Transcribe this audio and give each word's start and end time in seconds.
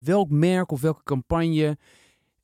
Welk 0.00 0.30
merk 0.30 0.72
of 0.72 0.80
welke 0.80 1.02
campagne 1.02 1.78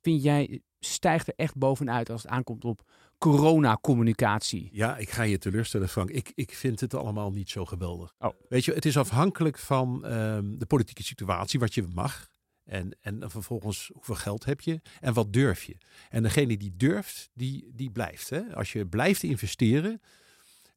vind 0.00 0.22
jij 0.22 0.60
stijgt 0.80 1.28
er 1.28 1.34
echt 1.36 1.56
bovenuit 1.56 2.10
als 2.10 2.22
het 2.22 2.30
aankomt 2.30 2.64
op 2.64 2.82
coronacommunicatie? 3.18 4.68
Ja, 4.72 4.96
ik 4.96 5.10
ga 5.10 5.22
je 5.22 5.38
teleurstellen, 5.38 5.88
Frank. 5.88 6.10
Ik, 6.10 6.32
ik 6.34 6.54
vind 6.54 6.80
het 6.80 6.94
allemaal 6.94 7.30
niet 7.32 7.50
zo 7.50 7.64
geweldig. 7.64 8.14
Oh. 8.18 8.30
Weet 8.48 8.64
je, 8.64 8.72
het 8.72 8.84
is 8.84 8.96
afhankelijk 8.96 9.58
van 9.58 10.04
ehm, 10.04 10.58
de 10.58 10.66
politieke 10.66 11.02
situatie, 11.02 11.60
wat 11.60 11.74
je 11.74 11.82
mag. 11.94 12.28
En, 12.64 12.96
en 13.00 13.30
vervolgens, 13.30 13.90
hoeveel 13.92 14.14
geld 14.14 14.44
heb 14.44 14.60
je 14.60 14.80
en 15.00 15.14
wat 15.14 15.32
durf 15.32 15.64
je? 15.64 15.76
En 16.10 16.22
degene 16.22 16.56
die 16.56 16.76
durft, 16.76 17.30
die, 17.34 17.70
die 17.74 17.90
blijft. 17.90 18.30
Hè? 18.30 18.54
Als 18.54 18.72
je 18.72 18.86
blijft 18.86 19.22
investeren 19.22 20.00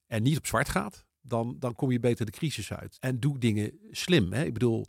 en 0.08 0.24
niet 0.24 0.38
op 0.38 0.46
zwart 0.46 0.70
gaat, 0.70 1.06
dan, 1.22 1.56
dan 1.60 1.76
kom 1.76 1.92
je 1.92 2.00
beter 2.00 2.26
de 2.26 2.32
crisis 2.32 2.74
uit. 2.74 2.98
En 3.00 3.20
doe 3.20 3.38
dingen 3.38 3.80
slim. 3.92 4.34
Hè? 4.34 4.44
Ik 4.44 4.54
bedoel, 4.54 4.86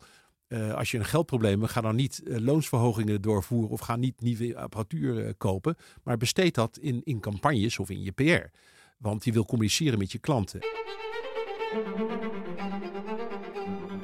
eh, 0.50 0.74
als 0.74 0.90
je 0.90 0.98
een 0.98 1.04
geldprobleem 1.04 1.60
hebt, 1.60 1.72
ga 1.72 1.80
dan 1.80 1.96
niet 1.96 2.22
uh, 2.24 2.38
loonsverhogingen 2.38 3.22
doorvoeren 3.22 3.70
of 3.70 3.80
ga 3.80 3.96
niet 3.96 4.20
nieuwe 4.20 4.56
apparatuur 4.56 5.26
uh, 5.26 5.30
kopen. 5.38 5.76
Maar 6.02 6.16
besteed 6.16 6.54
dat 6.54 6.78
in, 6.80 7.00
in 7.04 7.20
campagnes 7.20 7.78
of 7.78 7.90
in 7.90 8.02
je 8.02 8.12
PR. 8.12 8.56
Want 8.98 9.22
die 9.22 9.32
wil 9.32 9.44
communiceren 9.44 9.98
met 9.98 10.12
je 10.12 10.18
klanten. 10.18 10.60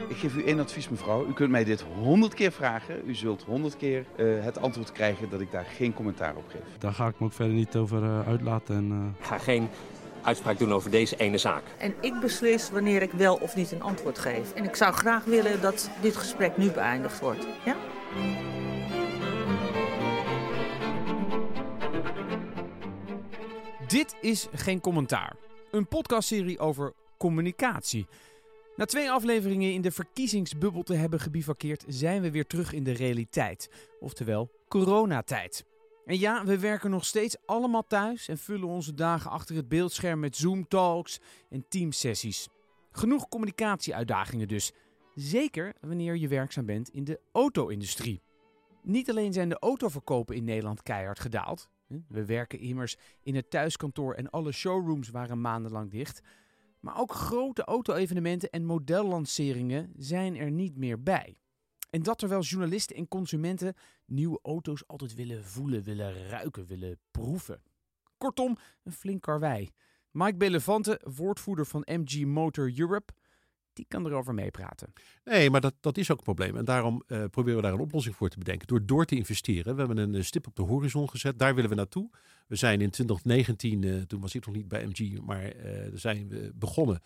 Ik 0.09 0.17
geef 0.17 0.37
u 0.37 0.45
één 0.45 0.59
advies, 0.59 0.89
mevrouw. 0.89 1.27
U 1.27 1.33
kunt 1.33 1.51
mij 1.51 1.65
dit 1.65 1.81
honderd 1.81 2.35
keer 2.35 2.53
vragen. 2.53 3.09
U 3.09 3.15
zult 3.15 3.43
honderd 3.43 3.77
keer 3.77 4.07
het 4.17 4.59
antwoord 4.59 4.93
krijgen 4.93 5.31
dat 5.31 5.41
ik 5.41 5.51
daar 5.51 5.65
geen 5.65 5.95
commentaar 5.95 6.37
op 6.37 6.49
geef. 6.49 6.79
Daar 6.79 6.93
ga 6.93 7.09
ik 7.09 7.19
me 7.19 7.27
ook 7.27 7.33
verder 7.33 7.55
niet 7.55 7.77
over 7.77 8.25
uitlaten. 8.25 8.77
En, 8.77 9.17
Ga 9.21 9.39
geen 9.39 9.69
uitspraak 10.27 10.59
doen 10.59 10.73
over 10.73 10.91
deze 10.91 11.17
ene 11.17 11.39
zaak. 11.39 11.63
En 11.79 11.95
ik 12.01 12.21
beslis 12.21 12.71
wanneer 12.71 13.03
ik 13.03 13.13
wel 13.13 13.37
of 13.37 13.57
niet 13.57 13.73
een 13.73 13.83
antwoord 13.83 14.19
geef. 14.19 14.53
En 14.53 14.65
ik 14.65 14.77
zou 14.77 14.93
graag 14.93 15.25
willen 15.25 15.61
dat 15.61 15.91
dit 16.01 16.17
gesprek 16.17 16.57
nu 16.57 16.71
beëindigd 16.71 17.21
wordt. 17.21 17.47
Ja? 17.65 17.77
Dit 23.87 24.17
is 24.21 24.47
Geen 24.53 24.81
Commentaar. 24.81 25.37
Een 25.71 25.89
podcastserie 25.89 26.59
over 26.59 26.93
communicatie. 27.19 28.07
Na 28.77 28.85
twee 28.85 29.11
afleveringen 29.11 29.73
in 29.73 29.81
de 29.81 29.91
verkiezingsbubbel 29.91 30.83
te 30.83 30.95
hebben 30.95 31.21
gebivakkeerd, 31.21 31.85
zijn 31.89 32.23
we 32.23 32.31
weer 32.31 32.47
terug 32.47 32.73
in 32.73 32.85
de 32.85 32.93
realiteit. 32.93 33.69
Oftewel, 34.01 34.51
coronatijd. 34.69 35.65
En 36.07 36.19
ja, 36.19 36.45
we 36.45 36.59
werken 36.59 36.91
nog 36.91 37.05
steeds 37.05 37.37
allemaal 37.47 37.87
thuis 37.87 38.29
en 38.29 38.39
vullen 38.39 38.69
onze 38.69 38.95
dagen 38.95 39.31
achter 39.31 39.57
het 39.57 39.69
beeldscherm 39.69 40.21
met 40.21 40.37
Zoom-talks 40.37 41.21
en 41.51 41.65
teamsessies. 41.69 42.49
Genoeg 42.91 43.29
communicatieuitdagingen 43.29 44.49
dus. 44.49 44.73
Zeker 45.15 45.75
wanneer 45.81 46.17
je 46.17 46.29
werkzaam 46.29 46.67
bent 46.67 46.89
in 46.89 47.05
de 47.05 47.21
auto-industrie. 47.33 48.23
Niet 48.83 49.11
alleen 49.11 49.33
zijn 49.33 49.49
de 49.49 49.59
autoverkopen 49.59 50.37
in 50.37 50.45
Nederland 50.45 50.83
keihard 50.83 51.21
gedaald. 51.21 51.69
We 52.09 52.25
werken 52.25 52.59
immers 52.59 52.97
in 53.23 53.35
het 53.35 53.51
thuiskantoor 53.51 54.15
en 54.15 54.31
alle 54.31 54.53
showrooms 54.53 55.09
waren 55.09 55.41
maandenlang 55.41 55.91
dicht. 55.91 56.21
Maar 56.81 56.99
ook 56.99 57.13
grote 57.13 57.65
auto-evenementen 57.65 58.51
en 58.51 58.65
modellanceringen 58.65 59.93
zijn 59.97 60.37
er 60.37 60.51
niet 60.51 60.77
meer 60.77 61.03
bij. 61.03 61.37
En 61.91 62.03
dat 62.03 62.19
terwijl 62.19 62.41
journalisten 62.43 62.97
en 62.97 63.09
consumenten 63.09 63.75
nieuwe 64.07 64.39
auto's 64.43 64.87
altijd 64.87 65.15
willen 65.15 65.45
voelen, 65.45 65.83
willen 65.83 66.29
ruiken, 66.29 66.67
willen 66.67 66.99
proeven. 67.11 67.63
Kortom, 68.19 68.57
een 68.83 68.93
flink 68.93 69.23
karwei. 69.23 69.71
Mike 70.11 70.37
Belevante, 70.37 71.01
woordvoerder 71.05 71.67
van 71.67 71.87
MG 71.87 72.25
Motor 72.25 72.79
Europe, 72.79 73.13
die 73.77 73.87
kan 73.89 74.07
erover 74.07 74.35
meepraten. 74.35 74.93
Nee, 75.25 75.51
maar 75.51 75.61
dat, 75.61 75.75
dat 75.81 75.99
is 75.99 76.11
ook 76.11 76.19
een 76.19 76.25
probleem. 76.25 76.57
En 76.57 76.65
daarom 76.65 77.03
uh, 77.09 77.25
proberen 77.31 77.57
we 77.57 77.63
daar 77.63 77.73
een 77.73 77.81
oplossing 77.81 78.17
voor 78.17 78.29
te 78.29 78.39
bedenken. 78.39 78.67
Door 78.67 78.87
door 78.87 79.05
te 79.05 79.17
investeren. 79.17 79.77
We 79.77 79.83
hebben 79.83 80.15
een 80.15 80.25
stip 80.25 80.47
op 80.47 80.57
de 80.57 80.63
horizon 80.63 81.09
gezet. 81.09 81.39
Daar 81.39 81.55
willen 81.55 81.71
we 81.71 81.77
naartoe. 81.77 82.11
We 82.47 82.57
zijn 82.57 82.81
in 82.81 82.91
2019, 82.91 83.83
uh, 83.83 84.03
toen 84.03 84.21
was 84.21 84.35
ik 84.35 84.47
nog 84.47 84.55
niet 84.55 84.69
bij 84.69 84.87
MG, 84.87 85.21
maar 85.21 85.57
uh, 85.57 85.73
zijn 85.95 86.29
we 86.29 86.53
begonnen 86.55 87.01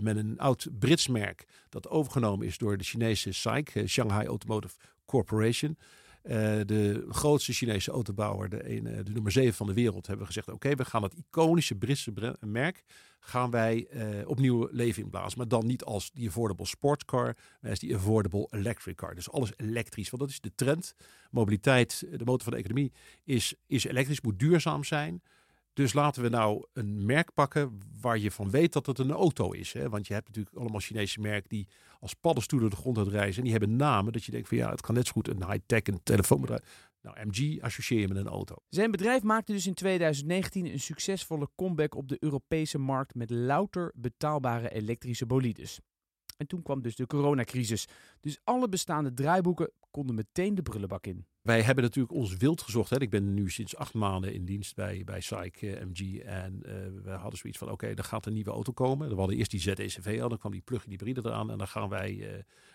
met 0.00 0.16
een 0.16 0.38
oud 0.38 0.68
Brits 0.78 1.08
merk. 1.08 1.44
Dat 1.68 1.88
overgenomen 1.88 2.46
is 2.46 2.58
door 2.58 2.76
de 2.76 2.84
Chinese 2.84 3.32
SAIC, 3.32 3.82
Shanghai 3.86 4.26
Automotive 4.26 4.74
Corporation. 5.04 5.76
Uh, 6.26 6.32
de 6.64 7.06
grootste 7.08 7.52
Chinese 7.52 7.90
autobouwer, 7.90 8.48
de, 8.48 8.70
een, 8.70 9.04
de 9.04 9.10
nummer 9.12 9.32
7 9.32 9.54
van 9.54 9.66
de 9.66 9.72
wereld, 9.72 10.06
hebben 10.06 10.26
gezegd: 10.26 10.48
oké, 10.48 10.74
we 10.74 10.84
gaan 10.84 11.00
dat 11.00 11.14
iconische 11.14 11.74
Britse 11.74 12.36
merk 12.40 12.84
gaan 13.26 13.50
wij 13.50 13.86
uh, 13.90 14.28
opnieuw 14.28 14.68
leven 14.70 15.02
inblazen. 15.02 15.38
Maar 15.38 15.48
dan 15.48 15.66
niet 15.66 15.84
als 15.84 16.10
die 16.12 16.28
affordable 16.28 16.66
sportcar, 16.66 17.36
maar 17.60 17.70
als 17.70 17.78
die 17.78 17.94
affordable 17.94 18.48
electric 18.50 18.96
car. 18.96 19.14
Dus 19.14 19.30
alles 19.30 19.52
elektrisch, 19.56 20.10
want 20.10 20.22
dat 20.22 20.30
is 20.30 20.40
de 20.40 20.54
trend. 20.54 20.94
Mobiliteit, 21.30 22.06
de 22.10 22.24
motor 22.24 22.42
van 22.42 22.52
de 22.52 22.58
economie, 22.58 22.92
is, 23.24 23.54
is 23.66 23.84
elektrisch, 23.84 24.20
moet 24.20 24.38
duurzaam 24.38 24.84
zijn. 24.84 25.22
Dus 25.76 25.92
laten 25.92 26.22
we 26.22 26.28
nou 26.28 26.64
een 26.72 27.06
merk 27.06 27.34
pakken 27.34 27.80
waar 28.00 28.18
je 28.18 28.30
van 28.30 28.50
weet 28.50 28.72
dat 28.72 28.86
het 28.86 28.98
een 28.98 29.10
auto 29.10 29.50
is. 29.50 29.72
Hè? 29.72 29.88
Want 29.88 30.06
je 30.06 30.14
hebt 30.14 30.26
natuurlijk 30.26 30.56
allemaal 30.56 30.80
Chinese 30.80 31.20
merken 31.20 31.48
die 31.48 31.68
als 32.00 32.14
paddenstoelen 32.14 32.70
de 32.70 32.76
grond 32.76 32.98
uitreizen. 32.98 33.36
En 33.36 33.42
die 33.42 33.52
hebben 33.52 33.76
namen 33.76 34.12
dat 34.12 34.24
je 34.24 34.30
denkt 34.30 34.48
van 34.48 34.56
ja, 34.56 34.70
het 34.70 34.80
kan 34.80 34.94
net 34.94 35.06
zo 35.06 35.12
goed 35.12 35.28
een 35.28 35.50
high-tech, 35.50 35.82
een 35.82 36.00
telefoonbedrijf. 36.02 36.90
Nou, 37.02 37.16
MG 37.26 37.60
associeer 37.60 38.00
je 38.00 38.08
met 38.08 38.16
een 38.16 38.26
auto. 38.26 38.56
Zijn 38.68 38.90
bedrijf 38.90 39.22
maakte 39.22 39.52
dus 39.52 39.66
in 39.66 39.74
2019 39.74 40.66
een 40.66 40.80
succesvolle 40.80 41.48
comeback 41.56 41.94
op 41.94 42.08
de 42.08 42.16
Europese 42.20 42.78
markt 42.78 43.14
met 43.14 43.30
louter 43.30 43.92
betaalbare 43.94 44.70
elektrische 44.70 45.26
bolides. 45.26 45.80
En 46.36 46.46
toen 46.46 46.62
kwam 46.62 46.82
dus 46.82 46.96
de 46.96 47.06
coronacrisis. 47.06 47.86
Dus 48.20 48.38
alle 48.44 48.68
bestaande 48.68 49.14
draaiboeken 49.14 49.70
konden 49.90 50.14
meteen 50.14 50.54
de 50.54 50.62
brullenbak 50.62 51.06
in. 51.06 51.26
Wij 51.46 51.62
hebben 51.62 51.84
natuurlijk 51.84 52.14
ons 52.14 52.36
wild 52.36 52.62
gezocht. 52.62 52.90
Hè. 52.90 53.00
Ik 53.00 53.10
ben 53.10 53.34
nu 53.34 53.50
sinds 53.50 53.76
acht 53.76 53.94
maanden 53.94 54.34
in 54.34 54.44
dienst 54.44 54.74
bij, 54.74 55.02
bij 55.04 55.22
uh, 55.30 55.40
MG. 55.60 56.18
En 56.18 56.62
uh, 56.66 56.72
we 57.04 57.10
hadden 57.10 57.38
zoiets 57.38 57.58
van, 57.58 57.70
oké, 57.70 57.86
er 57.86 58.04
gaat 58.04 58.26
een 58.26 58.32
nieuwe 58.32 58.50
auto 58.50 58.72
komen. 58.72 59.08
We 59.08 59.14
hadden 59.14 59.36
eerst 59.36 59.50
die 59.50 59.60
ZECV 59.60 60.18
al, 60.22 60.28
dan 60.28 60.38
kwam 60.38 60.52
die 60.52 60.60
plug-in 60.60 60.90
hybride 60.90 61.20
eraan. 61.24 61.50
En 61.50 61.58
dan 61.58 61.68
gaan 61.68 61.88
wij, 61.88 62.12
uh, 62.12 62.28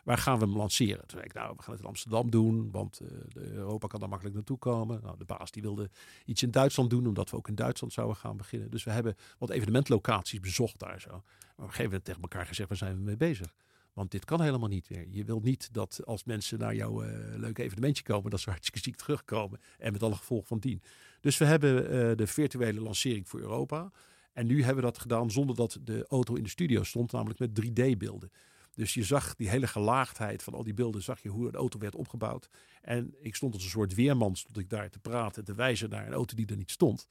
waar 0.04 0.18
gaan 0.18 0.40
we 0.40 0.46
hem 0.46 0.56
lanceren? 0.56 1.08
Toen 1.08 1.24
ik, 1.24 1.34
nou, 1.34 1.54
we 1.56 1.62
gaan 1.62 1.72
het 1.72 1.82
in 1.82 1.88
Amsterdam 1.88 2.30
doen. 2.30 2.72
Want 2.72 3.02
Europa 3.34 3.88
kan 3.88 4.00
daar 4.00 4.10
makkelijk 4.10 4.36
naartoe 4.36 4.58
komen. 4.58 5.00
Nou, 5.04 5.18
de 5.18 5.26
baas 5.26 5.52
die 5.52 5.62
wilde 5.62 5.90
iets 6.26 6.44
in 6.44 6.52
Duitsland 6.52 6.90
doen, 6.90 7.08
omdat 7.08 7.30
we 7.30 7.38
ook 7.38 7.48
in 7.48 7.56
Duitsland 7.56 7.94
zouden 7.94 8.18
gaan 8.18 8.38
beginnen. 8.38 8.72
Dus 8.72 8.84
we 8.84 8.92
hebben 8.92 9.16
wat 9.38 9.50
evenementlocaties 9.50 10.40
bezocht 10.40 10.80
daar 10.80 11.02
zo. 11.02 11.10
Maar 11.10 11.22
op 11.56 11.64
een 11.64 11.74
gegeven 11.74 12.04
tegen 12.04 12.22
elkaar 12.22 12.46
gezegd, 12.46 12.70
waar 12.70 12.78
zijn 12.78 12.96
we 12.96 13.02
mee 13.02 13.18
bezig? 13.18 13.54
Want 13.94 14.12
dit 14.12 14.26
kan 14.26 14.42
helemaal 14.42 14.70
niet 14.70 14.90
meer. 14.90 15.08
Je 15.10 15.24
wilt 15.24 15.44
niet 15.44 15.74
dat 15.74 16.02
als 16.06 16.24
mensen 16.24 16.60
naar 16.60 16.76
jouw 16.76 17.04
uh, 17.04 17.10
leuke 17.36 17.64
evenementje 17.64 18.04
komen, 18.04 18.32
dat 18.32 18.40
ze 18.40 18.50
hartstikke 18.50 18.80
ziek 18.80 18.96
terugkomen. 18.96 19.60
En 19.78 19.92
met 19.92 20.04
alle 20.04 20.16
gevolgen 20.16 20.48
van 20.48 20.60
dien. 20.60 20.82
Dus 21.20 21.38
we 21.38 21.46
hebben 21.46 21.84
uh, 21.84 22.16
de 22.16 22.28
virtuele 22.28 22.82
lancering 22.82 23.30
voor 23.30 23.40
Europa. 23.40 23.92
En 24.34 24.48
nu 24.48 24.58
hebben 24.58 24.84
we 24.84 24.90
dat 24.92 25.00
gedaan 25.00 25.32
zonder 25.32 25.56
dat 25.56 25.80
de 25.84 26.06
auto 26.08 26.36
in 26.36 26.44
de 26.44 26.50
studio 26.50 26.84
stond, 26.84 27.12
namelijk 27.12 27.40
met 27.40 27.62
3D-beelden. 27.62 28.32
Dus 28.76 28.94
je 28.94 29.04
zag 29.04 29.36
die 29.36 29.50
hele 29.50 29.68
gelaagdheid 29.68 30.44
van 30.44 30.54
al 30.54 30.64
die 30.64 30.74
beelden, 30.74 31.02
zag 31.02 31.22
je 31.22 31.30
hoe 31.30 31.48
een 31.48 31.56
auto 31.56 31.80
werd 31.80 31.96
opgebouwd. 31.96 32.50
En 32.82 33.16
ik 33.20 33.36
stond 33.36 33.54
als 33.54 33.64
een 33.64 33.70
soort 33.70 33.94
weerman, 33.94 34.36
stond 34.36 34.58
ik 34.58 34.70
daar 34.70 34.90
te 34.90 35.00
praten, 35.00 35.44
te 35.44 35.54
wijzen 35.54 35.90
naar 35.90 36.08
een 36.08 36.14
auto 36.14 36.36
die 36.36 36.46
er 36.46 36.58
niet 36.58 36.72
stond. 36.72 37.08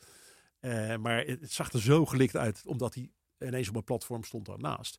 Uh, 0.60 0.96
maar 0.96 1.24
het, 1.24 1.52
zag 1.52 1.72
er 1.72 1.80
zo 1.80 2.06
gelikt 2.06 2.36
uit, 2.36 2.62
omdat 2.66 2.94
hij 2.94 3.10
ineens 3.38 3.68
op 3.68 3.76
een 3.76 3.84
platform 3.84 4.24
stond 4.24 4.46
daarnaast. 4.46 4.98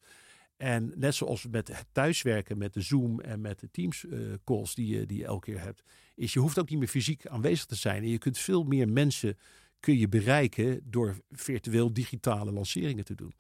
En 0.62 0.92
net 0.96 1.16
zoals 1.16 1.48
met 1.48 1.68
het 1.68 1.86
thuiswerken, 1.92 2.58
met 2.58 2.74
de 2.74 2.82
Zoom 2.82 3.20
en 3.20 3.42
met 3.42 3.60
de 3.60 3.72
Teams 3.72 4.04
uh, 4.04 4.34
calls 4.44 4.76
die 4.76 4.98
je, 4.98 5.06
die 5.06 5.26
elke 5.26 5.52
keer 5.52 5.62
hebt, 5.62 5.84
is 6.16 6.34
je 6.34 6.40
hoeft 6.40 6.60
ook 6.60 6.70
niet 6.70 6.80
meer 6.80 6.88
fysiek 6.88 7.28
aanwezig 7.28 7.66
te 7.66 7.76
zijn. 7.76 8.04
En 8.04 8.10
je 8.10 8.18
kunt 8.18 8.38
veel 8.38 8.64
meer 8.64 8.90
mensen 8.90 9.38
kun 9.80 9.98
je 9.98 10.08
bereiken 10.08 10.82
door 10.84 11.18
virtueel 11.30 11.94
digitale 11.94 12.52
lanceringen 12.52 13.06
te 13.06 13.16
doen. 13.16 13.34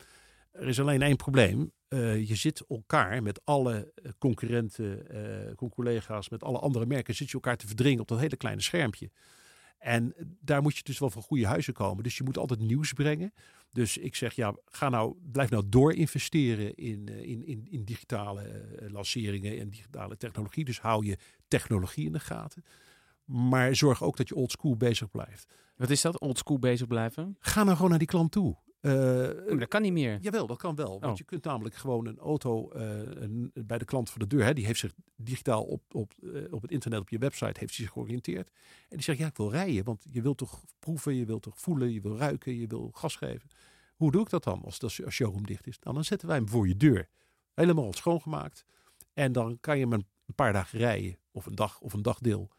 Er 0.51 0.67
is 0.67 0.79
alleen 0.79 1.01
één 1.01 1.15
probleem. 1.15 1.71
Uh, 1.89 2.27
je 2.27 2.35
zit 2.35 2.63
elkaar 2.69 3.23
met 3.23 3.41
alle 3.43 3.93
concurrenten, 4.17 5.05
uh, 5.59 5.69
collega's, 5.69 6.29
met 6.29 6.43
alle 6.43 6.59
andere 6.59 6.85
merken, 6.85 7.15
zit 7.15 7.27
je 7.27 7.33
elkaar 7.33 7.57
te 7.57 7.67
verdringen 7.67 8.01
op 8.01 8.07
dat 8.07 8.19
hele 8.19 8.37
kleine 8.37 8.61
schermpje. 8.61 9.09
En 9.81 10.13
daar 10.39 10.61
moet 10.61 10.77
je 10.77 10.83
dus 10.83 10.99
wel 10.99 11.09
van 11.09 11.21
goede 11.21 11.47
huizen 11.47 11.73
komen. 11.73 12.03
Dus 12.03 12.17
je 12.17 12.23
moet 12.23 12.37
altijd 12.37 12.59
nieuws 12.59 12.93
brengen. 12.93 13.33
Dus 13.71 13.97
ik 13.97 14.15
zeg, 14.15 14.33
ja, 14.33 14.55
ga 14.65 14.89
nou, 14.89 15.15
blijf 15.31 15.49
nou 15.49 15.63
door 15.67 15.93
investeren 15.93 16.75
in, 16.75 17.07
in, 17.07 17.45
in, 17.45 17.67
in 17.69 17.83
digitale 17.83 18.65
uh, 18.81 18.89
lanceringen 18.89 19.59
en 19.59 19.69
digitale 19.69 20.17
technologie. 20.17 20.65
Dus 20.65 20.79
hou 20.79 21.05
je 21.05 21.17
technologie 21.47 22.05
in 22.05 22.11
de 22.11 22.19
gaten. 22.19 22.63
Maar 23.25 23.75
zorg 23.75 24.03
ook 24.03 24.17
dat 24.17 24.27
je 24.27 24.35
oldschool 24.35 24.77
bezig 24.77 25.11
blijft. 25.11 25.53
Wat 25.75 25.89
is 25.89 26.01
dat, 26.01 26.19
oldschool 26.19 26.59
bezig 26.59 26.87
blijven? 26.87 27.37
Ga 27.39 27.63
nou 27.63 27.75
gewoon 27.75 27.89
naar 27.89 27.99
die 27.99 28.07
klant 28.07 28.31
toe. 28.31 28.57
Uh, 28.81 28.93
oh, 29.51 29.59
dat 29.59 29.67
kan 29.67 29.81
niet 29.81 29.91
meer. 29.91 30.17
Jawel, 30.21 30.47
dat 30.47 30.57
kan 30.57 30.75
wel. 30.75 30.99
Want 30.99 31.11
Oh. 31.11 31.17
je 31.17 31.23
kunt 31.23 31.43
namelijk 31.43 31.75
gewoon 31.75 32.05
een 32.05 32.17
auto 32.17 32.71
uh, 32.75 32.81
een, 32.99 33.51
bij 33.53 33.77
de 33.77 33.85
klant 33.85 34.09
voor 34.09 34.19
de 34.19 34.27
deur. 34.27 34.43
Hè, 34.43 34.53
die 34.53 34.65
heeft 34.65 34.79
zich 34.79 34.93
digitaal 35.15 35.63
op, 35.63 35.81
op, 35.95 36.13
uh, 36.21 36.53
op 36.53 36.61
het 36.61 36.71
internet, 36.71 36.99
op 36.99 37.09
je 37.09 37.17
website, 37.17 37.59
heeft 37.59 37.73
zich 37.73 37.89
georiënteerd. 37.89 38.49
En 38.89 38.95
die 38.95 39.01
zegt, 39.03 39.17
ja, 39.19 39.27
ik 39.27 39.37
wil 39.37 39.51
rijden. 39.51 39.83
Want 39.83 40.05
je 40.09 40.21
wilt 40.21 40.37
toch 40.37 40.63
proeven, 40.79 41.15
je 41.15 41.25
wilt 41.25 41.41
toch 41.41 41.59
voelen, 41.59 41.93
je 41.93 42.01
wil 42.01 42.17
ruiken, 42.17 42.55
je 42.55 42.67
wil 42.67 42.89
gas 42.93 43.15
geven. 43.15 43.49
Hoe 43.95 44.11
doe 44.11 44.21
ik 44.21 44.29
dat 44.29 44.43
dan 44.43 44.61
als 44.63 44.79
de 44.79 44.89
showroom 44.89 45.45
dicht 45.45 45.67
is? 45.67 45.79
Nou, 45.79 45.95
dan 45.95 46.03
zetten 46.03 46.27
wij 46.27 46.37
hem 46.37 46.49
voor 46.49 46.67
je 46.67 46.77
deur. 46.77 47.07
Helemaal 47.53 47.93
schoongemaakt. 47.93 48.65
En 49.13 49.31
dan 49.31 49.57
kan 49.59 49.77
je 49.77 49.83
hem 49.83 49.93
een 49.93 50.35
paar 50.35 50.53
dagen 50.53 50.79
rijden. 50.79 51.17
Of 51.31 51.45
een 51.45 51.55
dag 51.55 51.79
of 51.81 51.93
een 51.93 52.01
dagdeel. 52.01 52.49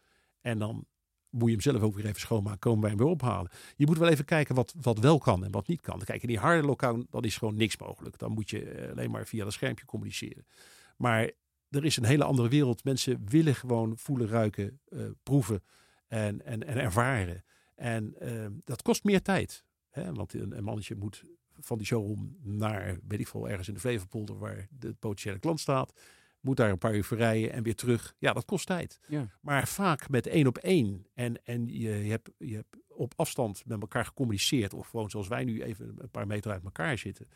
En 0.41 0.59
dan 0.59 0.85
moet 1.33 1.49
je 1.49 1.51
hem 1.51 1.61
zelf 1.61 1.81
ook 1.81 1.95
weer 1.95 2.05
even 2.05 2.19
schoonmaken. 2.19 2.59
Komen 2.59 2.81
wij 2.81 2.89
hem 2.89 2.99
weer 2.99 3.07
ophalen. 3.07 3.51
Je 3.75 3.85
moet 3.85 3.97
wel 3.97 4.09
even 4.09 4.25
kijken 4.25 4.55
wat, 4.55 4.73
wat 4.81 4.99
wel 4.99 5.17
kan 5.17 5.43
en 5.43 5.51
wat 5.51 5.67
niet 5.67 5.81
kan. 5.81 5.99
Kijk, 5.99 6.21
in 6.21 6.27
die 6.27 6.39
harde 6.39 6.67
lockdown, 6.67 7.07
dan 7.09 7.23
is 7.23 7.37
gewoon 7.37 7.55
niks 7.55 7.77
mogelijk. 7.77 8.17
Dan 8.17 8.31
moet 8.31 8.49
je 8.49 8.69
eh, 8.69 8.91
alleen 8.91 9.11
maar 9.11 9.25
via 9.25 9.43
dat 9.43 9.53
schermpje 9.53 9.85
communiceren. 9.85 10.45
Maar 10.97 11.31
er 11.69 11.85
is 11.85 11.97
een 11.97 12.05
hele 12.05 12.23
andere 12.23 12.49
wereld. 12.49 12.83
Mensen 12.83 13.21
willen 13.25 13.55
gewoon 13.55 13.97
voelen, 13.97 14.27
ruiken, 14.27 14.79
eh, 14.89 14.99
proeven 15.23 15.63
en, 16.07 16.45
en, 16.45 16.67
en 16.67 16.77
ervaren. 16.77 17.43
En 17.75 18.15
eh, 18.19 18.45
dat 18.63 18.81
kost 18.81 19.03
meer 19.03 19.21
tijd. 19.21 19.65
Hè? 19.89 20.13
Want 20.13 20.33
een, 20.33 20.57
een 20.57 20.63
mannetje 20.63 20.95
moet 20.95 21.23
van 21.59 21.77
die 21.77 21.87
showroom 21.87 22.37
naar, 22.41 22.97
weet 23.07 23.19
ik 23.19 23.27
veel, 23.27 23.49
ergens 23.49 23.67
in 23.67 23.73
de 23.73 23.79
Flevopolder 23.79 24.37
waar 24.37 24.67
de 24.69 24.93
potentiële 24.93 25.39
klant 25.39 25.59
staat. 25.59 25.93
Moet 26.43 26.57
daar 26.57 26.69
een 26.69 26.77
paar 26.77 26.95
uur 26.95 27.03
verrijden 27.03 27.51
en 27.51 27.63
weer 27.63 27.75
terug. 27.75 28.15
Ja, 28.17 28.33
dat 28.33 28.45
kost 28.45 28.65
tijd. 28.65 28.99
Ja. 29.07 29.29
Maar 29.41 29.67
vaak 29.67 30.09
met 30.09 30.27
één 30.27 30.47
op 30.47 30.57
één. 30.57 31.05
En, 31.13 31.45
en 31.45 31.67
je, 31.67 32.03
je, 32.03 32.09
hebt, 32.09 32.29
je 32.37 32.55
hebt 32.55 32.77
op 32.87 33.13
afstand 33.15 33.65
met 33.65 33.81
elkaar 33.81 34.05
gecommuniceerd. 34.05 34.73
Of 34.73 34.87
gewoon 34.87 35.09
zoals 35.09 35.27
wij 35.27 35.43
nu 35.43 35.63
even 35.63 35.95
een 35.97 36.09
paar 36.09 36.27
meter 36.27 36.51
uit 36.51 36.63
elkaar 36.63 36.97
zitten. 36.97 37.27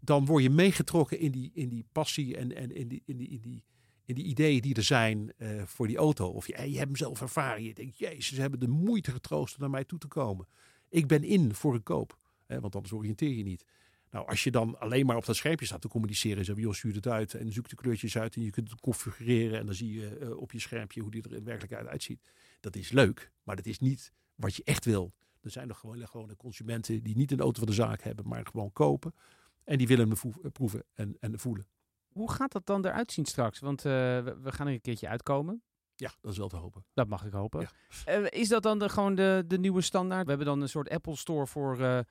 Dan 0.00 0.26
word 0.26 0.42
je 0.42 0.50
meegetrokken 0.50 1.18
in 1.18 1.30
die, 1.30 1.50
in 1.54 1.68
die 1.68 1.86
passie 1.92 2.36
en, 2.36 2.56
en 2.56 2.74
in, 2.74 2.88
die, 2.88 3.02
in, 3.04 3.16
die, 3.16 3.28
in, 3.28 3.40
die, 3.40 3.64
in 4.04 4.14
die 4.14 4.24
ideeën 4.24 4.60
die 4.60 4.74
er 4.74 4.82
zijn 4.82 5.32
eh, 5.36 5.62
voor 5.64 5.86
die 5.86 5.96
auto. 5.96 6.28
Of 6.28 6.46
je, 6.46 6.52
je 6.52 6.76
hebt 6.76 6.88
hem 6.88 6.96
zelf 6.96 7.20
ervaren. 7.20 7.62
Je 7.62 7.74
denkt, 7.74 7.98
jezus, 7.98 8.34
ze 8.34 8.40
hebben 8.40 8.60
de 8.60 8.68
moeite 8.68 9.10
getroost 9.10 9.54
om 9.54 9.60
naar 9.60 9.70
mij 9.70 9.84
toe 9.84 9.98
te 9.98 10.08
komen. 10.08 10.46
Ik 10.88 11.06
ben 11.06 11.24
in 11.24 11.54
voor 11.54 11.74
een 11.74 11.82
koop. 11.82 12.18
Hè, 12.46 12.60
want 12.60 12.74
anders 12.74 12.94
oriënteer 12.94 13.36
je 13.36 13.42
niet. 13.42 13.64
Nou, 14.14 14.26
als 14.26 14.44
je 14.44 14.50
dan 14.50 14.78
alleen 14.78 15.06
maar 15.06 15.16
op 15.16 15.24
dat 15.24 15.36
schermpje 15.36 15.66
staat 15.66 15.80
te 15.80 15.88
communiceren, 15.88 16.44
zo, 16.44 16.52
joh, 16.52 16.72
stuurt 16.72 16.94
het 16.94 17.06
uit 17.06 17.34
en 17.34 17.52
zoekt 17.52 17.70
de 17.70 17.76
kleurtjes 17.76 18.18
uit 18.18 18.36
en 18.36 18.42
je 18.42 18.50
kunt 18.50 18.70
het 18.70 18.80
configureren 18.80 19.58
en 19.58 19.66
dan 19.66 19.74
zie 19.74 20.00
je 20.00 20.18
uh, 20.20 20.36
op 20.36 20.52
je 20.52 20.60
schermpje 20.60 21.00
hoe 21.00 21.10
die 21.10 21.22
er 21.22 21.32
in 21.32 21.44
werkelijkheid 21.44 21.86
uitziet. 21.86 22.20
Dat 22.60 22.76
is 22.76 22.90
leuk, 22.90 23.32
maar 23.42 23.56
dat 23.56 23.66
is 23.66 23.78
niet 23.78 24.12
wat 24.34 24.54
je 24.54 24.64
echt 24.64 24.84
wil. 24.84 25.14
Er 25.40 25.50
zijn 25.50 25.68
nog 25.68 25.78
gewoon, 25.78 26.28
de 26.28 26.36
consumenten 26.36 27.02
die 27.02 27.16
niet 27.16 27.32
een 27.32 27.40
auto 27.40 27.58
van 27.58 27.68
de 27.68 27.74
zaak 27.74 28.02
hebben, 28.02 28.28
maar 28.28 28.46
gewoon 28.46 28.72
kopen. 28.72 29.14
En 29.64 29.78
die 29.78 29.86
willen 29.86 30.08
hem 30.10 30.52
proeven 30.52 30.84
en, 30.94 31.16
en 31.20 31.38
voelen. 31.38 31.66
Hoe 32.08 32.32
gaat 32.32 32.52
dat 32.52 32.66
dan 32.66 32.86
eruit 32.86 33.12
zien 33.12 33.24
straks? 33.24 33.60
Want 33.60 33.84
uh, 33.84 33.92
we, 33.92 34.52
gaan 34.52 34.66
er 34.66 34.72
een 34.72 34.80
keertje 34.80 35.08
uitkomen. 35.08 35.62
Ja, 35.94 36.12
dat 36.20 36.32
is 36.32 36.38
wel 36.38 36.48
te 36.48 36.56
hopen. 36.56 36.84
Dat 36.92 37.08
mag 37.08 37.24
ik 37.24 37.32
hopen. 37.32 37.68
Ja. 38.04 38.18
Uh, 38.18 38.26
is 38.30 38.48
dat 38.48 38.62
dan 38.62 38.78
de, 38.78 38.88
gewoon 38.88 39.14
de, 39.14 39.44
de 39.46 39.58
nieuwe 39.58 39.80
standaard? 39.80 40.22
We 40.22 40.28
hebben 40.28 40.46
dan 40.46 40.60
een 40.60 40.68
soort 40.68 40.88
Apple 40.88 41.16
Store 41.16 41.46
voor, 41.46 42.04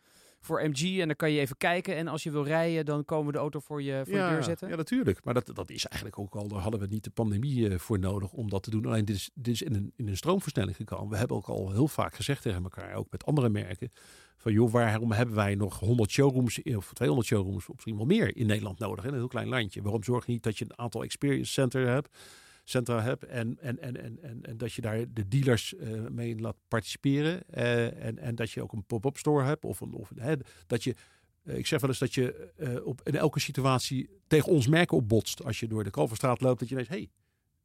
voor 0.45 0.69
MG. 0.69 0.99
En 0.99 1.07
dan 1.07 1.15
kan 1.15 1.31
je 1.31 1.39
even 1.39 1.57
kijken. 1.57 1.95
En 1.95 2.07
als 2.07 2.23
je 2.23 2.31
wil 2.31 2.43
rijden, 2.43 2.85
dan 2.85 3.05
komen 3.05 3.25
we 3.25 3.31
de 3.31 3.37
auto 3.37 3.59
voor 3.59 3.81
je, 3.81 4.01
voor 4.05 4.15
ja, 4.15 4.27
je 4.27 4.33
deur 4.33 4.43
zetten. 4.43 4.69
Ja, 4.69 4.75
natuurlijk. 4.75 5.23
Maar 5.23 5.33
dat, 5.33 5.49
dat 5.53 5.69
is 5.69 5.85
eigenlijk 5.85 6.21
ook 6.21 6.35
al, 6.35 6.47
daar 6.47 6.59
hadden 6.59 6.79
we 6.79 6.87
niet 6.87 7.03
de 7.03 7.09
pandemie 7.09 7.69
uh, 7.69 7.77
voor 7.77 7.99
nodig 7.99 8.31
om 8.31 8.49
dat 8.49 8.63
te 8.63 8.69
doen. 8.69 8.85
Alleen 8.85 9.05
dit 9.05 9.15
is, 9.15 9.29
dit 9.33 9.53
is 9.53 9.61
in, 9.61 9.73
een, 9.73 9.93
in 9.95 10.07
een 10.07 10.17
stroomversnelling 10.17 10.75
gekomen. 10.75 11.09
We 11.09 11.17
hebben 11.17 11.37
ook 11.37 11.47
al 11.47 11.71
heel 11.71 11.87
vaak 11.87 12.15
gezegd 12.15 12.41
tegen 12.41 12.63
elkaar, 12.63 12.93
ook 12.93 13.11
met 13.11 13.25
andere 13.25 13.49
merken. 13.49 13.91
Van 14.37 14.53
joh, 14.53 14.71
waarom 14.71 15.11
hebben 15.11 15.35
wij 15.35 15.55
nog 15.55 15.79
100 15.79 16.11
showrooms 16.11 16.61
of 16.63 16.93
200 16.93 17.29
showrooms, 17.29 17.69
of 17.69 17.73
misschien 17.73 17.97
wel 17.97 18.05
meer 18.05 18.35
in 18.35 18.47
Nederland 18.47 18.79
nodig? 18.79 19.03
Hè? 19.03 19.09
Een 19.09 19.15
heel 19.15 19.27
klein 19.27 19.47
landje. 19.47 19.81
Waarom 19.81 20.03
zorg 20.03 20.25
je 20.25 20.31
niet 20.31 20.43
dat 20.43 20.57
je 20.57 20.65
een 20.65 20.77
aantal 20.77 21.03
experience 21.03 21.51
center 21.51 21.87
hebt? 21.87 22.17
Centra 22.63 23.01
hebt 23.01 23.23
en, 23.23 23.57
en, 23.61 23.79
en, 23.81 24.01
en, 24.01 24.17
en, 24.21 24.45
en 24.45 24.57
dat 24.57 24.73
je 24.73 24.81
daar 24.81 25.05
de 25.13 25.27
dealers 25.27 25.73
uh, 25.73 26.07
mee 26.07 26.39
laat 26.39 26.55
participeren 26.67 27.43
uh, 27.53 28.05
en, 28.05 28.19
en 28.19 28.35
dat 28.35 28.51
je 28.51 28.61
ook 28.61 28.71
een 28.71 28.85
pop-up 28.85 29.17
store 29.17 29.43
hebt 29.43 29.65
of, 29.65 29.79
een, 29.79 29.93
of 29.93 30.11
hè, 30.15 30.35
dat 30.67 30.83
je 30.83 30.95
uh, 31.43 31.57
ik 31.57 31.67
zeg 31.67 31.81
wel 31.81 31.89
eens 31.89 31.99
dat 31.99 32.13
je 32.13 32.51
op, 32.85 33.01
in 33.03 33.15
elke 33.15 33.39
situatie 33.39 34.09
tegen 34.27 34.51
ons 34.51 34.67
merken 34.67 34.97
opbotst. 34.97 35.43
Als 35.43 35.59
je 35.59 35.67
door 35.67 35.83
de 35.83 35.89
Kalverstraat 35.89 36.41
loopt, 36.41 36.59
dat 36.59 36.69
je 36.69 36.75
denkt, 36.75 36.89
hey, 36.89 37.09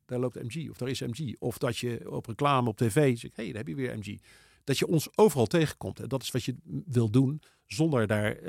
daar 0.05 0.19
loopt 0.19 0.43
MG 0.43 0.71
of 0.71 0.77
daar 0.77 0.89
is 0.89 1.00
MG. 1.00 1.35
Of 1.39 1.59
dat 1.59 1.79
je 1.79 2.11
op 2.11 2.27
reclame 2.27 2.69
op 2.69 2.77
tv 2.77 3.19
zegt, 3.19 3.37
hey, 3.37 3.47
daar 3.47 3.56
heb 3.56 3.69
je 3.69 3.75
weer 3.75 3.99
MG. 3.99 4.19
Dat 4.65 4.79
je 4.79 4.87
ons 4.87 5.09
overal 5.15 5.47
tegenkomt. 5.47 6.00
En 6.00 6.09
dat 6.09 6.23
is 6.23 6.31
wat 6.31 6.45
je 6.45 6.56
wil 6.87 7.11
doen 7.11 7.43
zonder 7.67 8.06
daar 8.06 8.41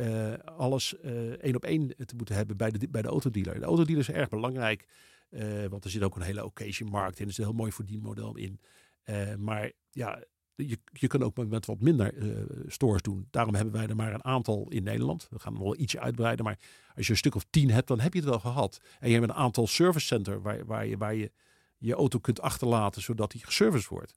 alles 0.43 0.95
één 1.39 1.55
op 1.55 1.63
één 1.63 1.87
te 2.05 2.15
moeten 2.15 2.35
hebben 2.35 2.57
bij 2.57 2.71
de, 2.71 2.89
bij 2.89 3.01
de 3.01 3.07
autodealer. 3.07 3.59
De 3.59 3.65
autodealer 3.65 4.01
is 4.01 4.09
erg 4.09 4.29
belangrijk. 4.29 4.85
Uh, 5.29 5.65
want 5.65 5.83
er 5.83 5.89
zit 5.89 6.03
ook 6.03 6.15
een 6.15 6.21
hele 6.21 6.45
occasion 6.45 6.89
markt 6.89 7.19
in. 7.19 7.25
Dat 7.25 7.37
is 7.37 7.45
heel 7.45 7.53
mooi 7.53 7.71
voor 7.71 7.85
die 7.85 7.99
model 7.99 8.35
in. 8.35 8.59
Uh, 9.05 9.35
maar 9.35 9.71
ja, 9.91 10.23
je, 10.55 10.79
je 10.91 11.07
kan 11.07 11.23
ook 11.23 11.47
met 11.47 11.65
wat 11.65 11.81
minder 11.81 12.13
uh, 12.13 12.43
stores 12.67 13.01
doen. 13.01 13.27
Daarom 13.31 13.55
hebben 13.55 13.73
wij 13.73 13.87
er 13.87 13.95
maar 13.95 14.13
een 14.13 14.23
aantal 14.23 14.69
in 14.69 14.83
Nederland. 14.83 15.27
We 15.29 15.39
gaan 15.39 15.53
nog 15.53 15.61
wel 15.61 15.77
ietsje 15.77 15.99
uitbreiden. 15.99 16.45
Maar 16.45 16.59
als 16.95 17.05
je 17.05 17.11
een 17.11 17.17
stuk 17.17 17.35
of 17.35 17.45
tien 17.49 17.71
hebt, 17.71 17.87
dan 17.87 17.99
heb 17.99 18.13
je 18.13 18.19
het 18.19 18.29
wel 18.29 18.39
gehad. 18.39 18.81
En 18.99 19.09
je 19.09 19.15
hebt 19.15 19.29
een 19.29 19.35
aantal 19.35 19.67
service 19.67 20.05
center 20.05 20.41
waar, 20.41 20.65
waar, 20.65 20.85
je, 20.85 20.97
waar 20.97 21.15
je 21.15 21.31
je 21.77 21.93
auto 21.93 22.19
kunt 22.19 22.41
achterlaten 22.41 23.01
zodat 23.01 23.31
die 23.31 23.45
geserviced 23.45 23.87
wordt. 23.87 24.13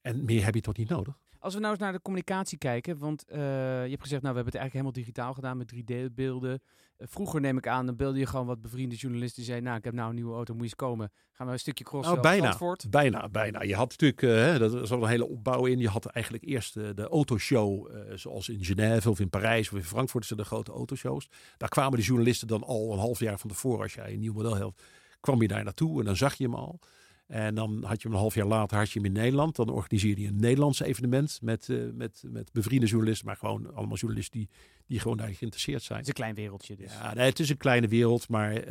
En 0.00 0.24
meer 0.24 0.44
heb 0.44 0.54
je 0.54 0.60
toch 0.60 0.76
niet 0.76 0.88
nodig? 0.88 1.18
Als 1.44 1.54
we 1.54 1.60
nou 1.60 1.72
eens 1.72 1.82
naar 1.82 1.92
de 1.92 2.02
communicatie 2.02 2.58
kijken, 2.58 2.98
want 2.98 3.24
uh, 3.28 3.36
je 3.84 3.90
hebt 3.90 4.02
gezegd, 4.02 4.22
nou 4.22 4.34
we 4.34 4.40
hebben 4.40 4.52
het 4.52 4.54
eigenlijk 4.54 4.72
helemaal 4.72 4.92
digitaal 4.92 5.34
gedaan 5.34 5.56
met 5.56 5.74
3D-beelden. 5.74 6.50
Uh, 6.98 7.06
vroeger 7.10 7.40
neem 7.40 7.56
ik 7.56 7.66
aan, 7.66 7.86
dan 7.86 7.96
beelde 7.96 8.18
je 8.18 8.26
gewoon 8.26 8.46
wat 8.46 8.60
bevriende 8.60 8.94
journalisten 8.94 9.36
die 9.36 9.44
zeiden, 9.44 9.66
nou 9.66 9.78
ik 9.78 9.84
heb 9.84 9.94
nou 9.94 10.08
een 10.08 10.14
nieuwe 10.14 10.34
auto, 10.34 10.52
moet 10.52 10.62
je 10.62 10.68
eens 10.68 10.88
komen. 10.88 11.12
Gaan 11.32 11.46
we 11.46 11.52
een 11.52 11.58
stukje 11.58 11.84
crossen 11.84 12.12
nou, 12.12 12.22
bijna, 12.22 12.56
bijna, 12.90 13.28
bijna. 13.28 13.62
Je 13.62 13.74
had 13.74 13.88
natuurlijk, 13.88 14.22
uh, 14.22 14.58
dat 14.58 14.82
is 14.82 14.92
al 14.92 15.02
een 15.02 15.08
hele 15.08 15.28
opbouw 15.28 15.66
in. 15.66 15.78
Je 15.78 15.88
had 15.88 16.06
eigenlijk 16.06 16.44
eerst 16.44 16.74
de 16.74 17.08
autoshow, 17.10 17.90
zoals 18.14 18.48
in 18.48 18.64
Genève 18.64 19.10
of 19.10 19.20
in 19.20 19.30
Parijs 19.30 19.70
of 19.72 19.78
in 19.78 19.84
Frankfurt, 19.84 20.26
zijn 20.26 20.38
de 20.38 20.44
grote 20.44 20.72
autoshows. 20.72 21.28
Daar 21.56 21.68
kwamen 21.68 21.98
de 21.98 22.04
journalisten 22.04 22.48
dan 22.48 22.62
al 22.62 22.92
een 22.92 22.98
half 22.98 23.18
jaar 23.18 23.38
van 23.38 23.50
tevoren, 23.50 23.82
als 23.82 23.94
jij 23.94 24.12
een 24.12 24.20
nieuw 24.20 24.32
model 24.32 24.58
had, 24.58 24.82
kwam 25.20 25.42
je 25.42 25.48
daar 25.48 25.64
naartoe 25.64 25.98
en 25.98 26.04
dan 26.04 26.16
zag 26.16 26.34
je 26.34 26.44
hem 26.44 26.54
al. 26.54 26.80
En 27.26 27.54
dan 27.54 27.84
had 27.84 28.02
je 28.02 28.08
hem 28.08 28.16
een 28.16 28.22
half 28.22 28.34
jaar 28.34 28.46
later 28.46 28.78
had 28.78 28.90
je 28.90 28.98
hem 28.98 29.08
in 29.08 29.12
Nederland. 29.12 29.56
Dan 29.56 29.68
organiseerde 29.68 30.20
je 30.20 30.28
een 30.28 30.40
Nederlands 30.40 30.80
evenement 30.80 31.38
met, 31.42 31.68
uh, 31.68 31.92
met, 31.92 32.22
met 32.26 32.52
bevriende 32.52 32.86
journalisten. 32.86 33.26
Maar 33.26 33.36
gewoon 33.36 33.74
allemaal 33.74 33.96
journalisten 33.96 34.38
die, 34.38 34.48
die 34.86 35.00
gewoon 35.00 35.16
daar 35.16 35.28
geïnteresseerd 35.28 35.82
zijn. 35.82 35.98
Het 35.98 36.08
is 36.08 36.14
een 36.14 36.22
klein 36.22 36.34
wereldje 36.34 36.76
dus. 36.76 36.92
Ja, 36.92 37.14
nee, 37.14 37.26
het 37.26 37.38
is 37.38 37.48
een 37.48 37.56
kleine 37.56 37.88
wereld. 37.88 38.28
Maar 38.28 38.52
uh, 38.52 38.62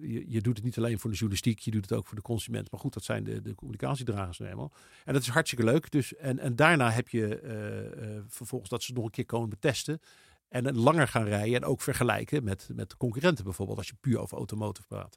je, 0.00 0.24
je 0.26 0.40
doet 0.40 0.56
het 0.56 0.64
niet 0.64 0.78
alleen 0.78 0.98
voor 0.98 1.10
de 1.10 1.16
journalistiek. 1.16 1.58
Je 1.58 1.70
doet 1.70 1.90
het 1.90 1.98
ook 1.98 2.06
voor 2.06 2.16
de 2.16 2.22
consument. 2.22 2.70
Maar 2.70 2.80
goed, 2.80 2.94
dat 2.94 3.04
zijn 3.04 3.24
de, 3.24 3.40
de 3.40 3.54
communicatiedragers 3.54 4.38
nu 4.38 4.46
eenmaal. 4.46 4.72
En 5.04 5.12
dat 5.12 5.22
is 5.22 5.28
hartstikke 5.28 5.64
leuk. 5.64 5.90
Dus, 5.90 6.16
en, 6.16 6.38
en 6.38 6.56
daarna 6.56 6.90
heb 6.90 7.08
je 7.08 7.40
uh, 7.42 8.22
vervolgens 8.26 8.70
dat 8.70 8.82
ze 8.82 8.92
nog 8.92 9.04
een 9.04 9.10
keer 9.10 9.26
komen 9.26 9.58
testen. 9.58 10.00
En 10.48 10.76
langer 10.76 11.08
gaan 11.08 11.24
rijden 11.24 11.54
en 11.54 11.64
ook 11.64 11.80
vergelijken 11.80 12.44
met, 12.44 12.68
met 12.74 12.90
de 12.90 12.96
concurrenten 12.96 13.44
bijvoorbeeld. 13.44 13.78
Als 13.78 13.88
je 13.88 13.94
puur 14.00 14.18
over 14.18 14.36
automotive 14.36 14.86
praat. 14.86 15.16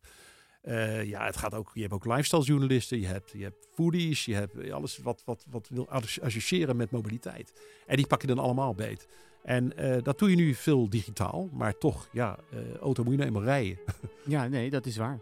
Uh, 0.63 1.03
ja, 1.03 1.25
het 1.25 1.37
gaat 1.37 1.53
ook, 1.53 1.71
je 1.73 1.81
hebt 1.81 1.93
ook 1.93 2.05
lifestyle 2.05 2.43
journalisten, 2.43 2.99
je 2.99 3.07
hebt, 3.07 3.31
je 3.31 3.43
hebt 3.43 3.67
foodies, 3.73 4.25
je 4.25 4.33
hebt 4.33 4.71
alles 4.71 4.97
wat, 4.97 5.21
wat, 5.25 5.45
wat 5.49 5.67
wil 5.69 5.89
associëren 6.21 6.75
met 6.75 6.91
mobiliteit. 6.91 7.53
En 7.87 7.95
die 7.95 8.07
pak 8.07 8.21
je 8.21 8.27
dan 8.27 8.39
allemaal 8.39 8.73
beet. 8.75 9.07
En 9.43 9.73
uh, 9.79 9.97
dat 10.01 10.19
doe 10.19 10.29
je 10.29 10.35
nu 10.35 10.53
veel 10.53 10.89
digitaal, 10.89 11.49
maar 11.51 11.77
toch, 11.77 12.09
ja, 12.11 12.39
auto 12.81 13.03
moet 13.03 13.11
je 13.11 13.17
nou 13.17 13.29
eenmaal 13.29 13.43
rijden. 13.43 13.79
ja, 14.25 14.47
nee, 14.47 14.69
dat 14.69 14.85
is 14.85 14.97
waar. 14.97 15.19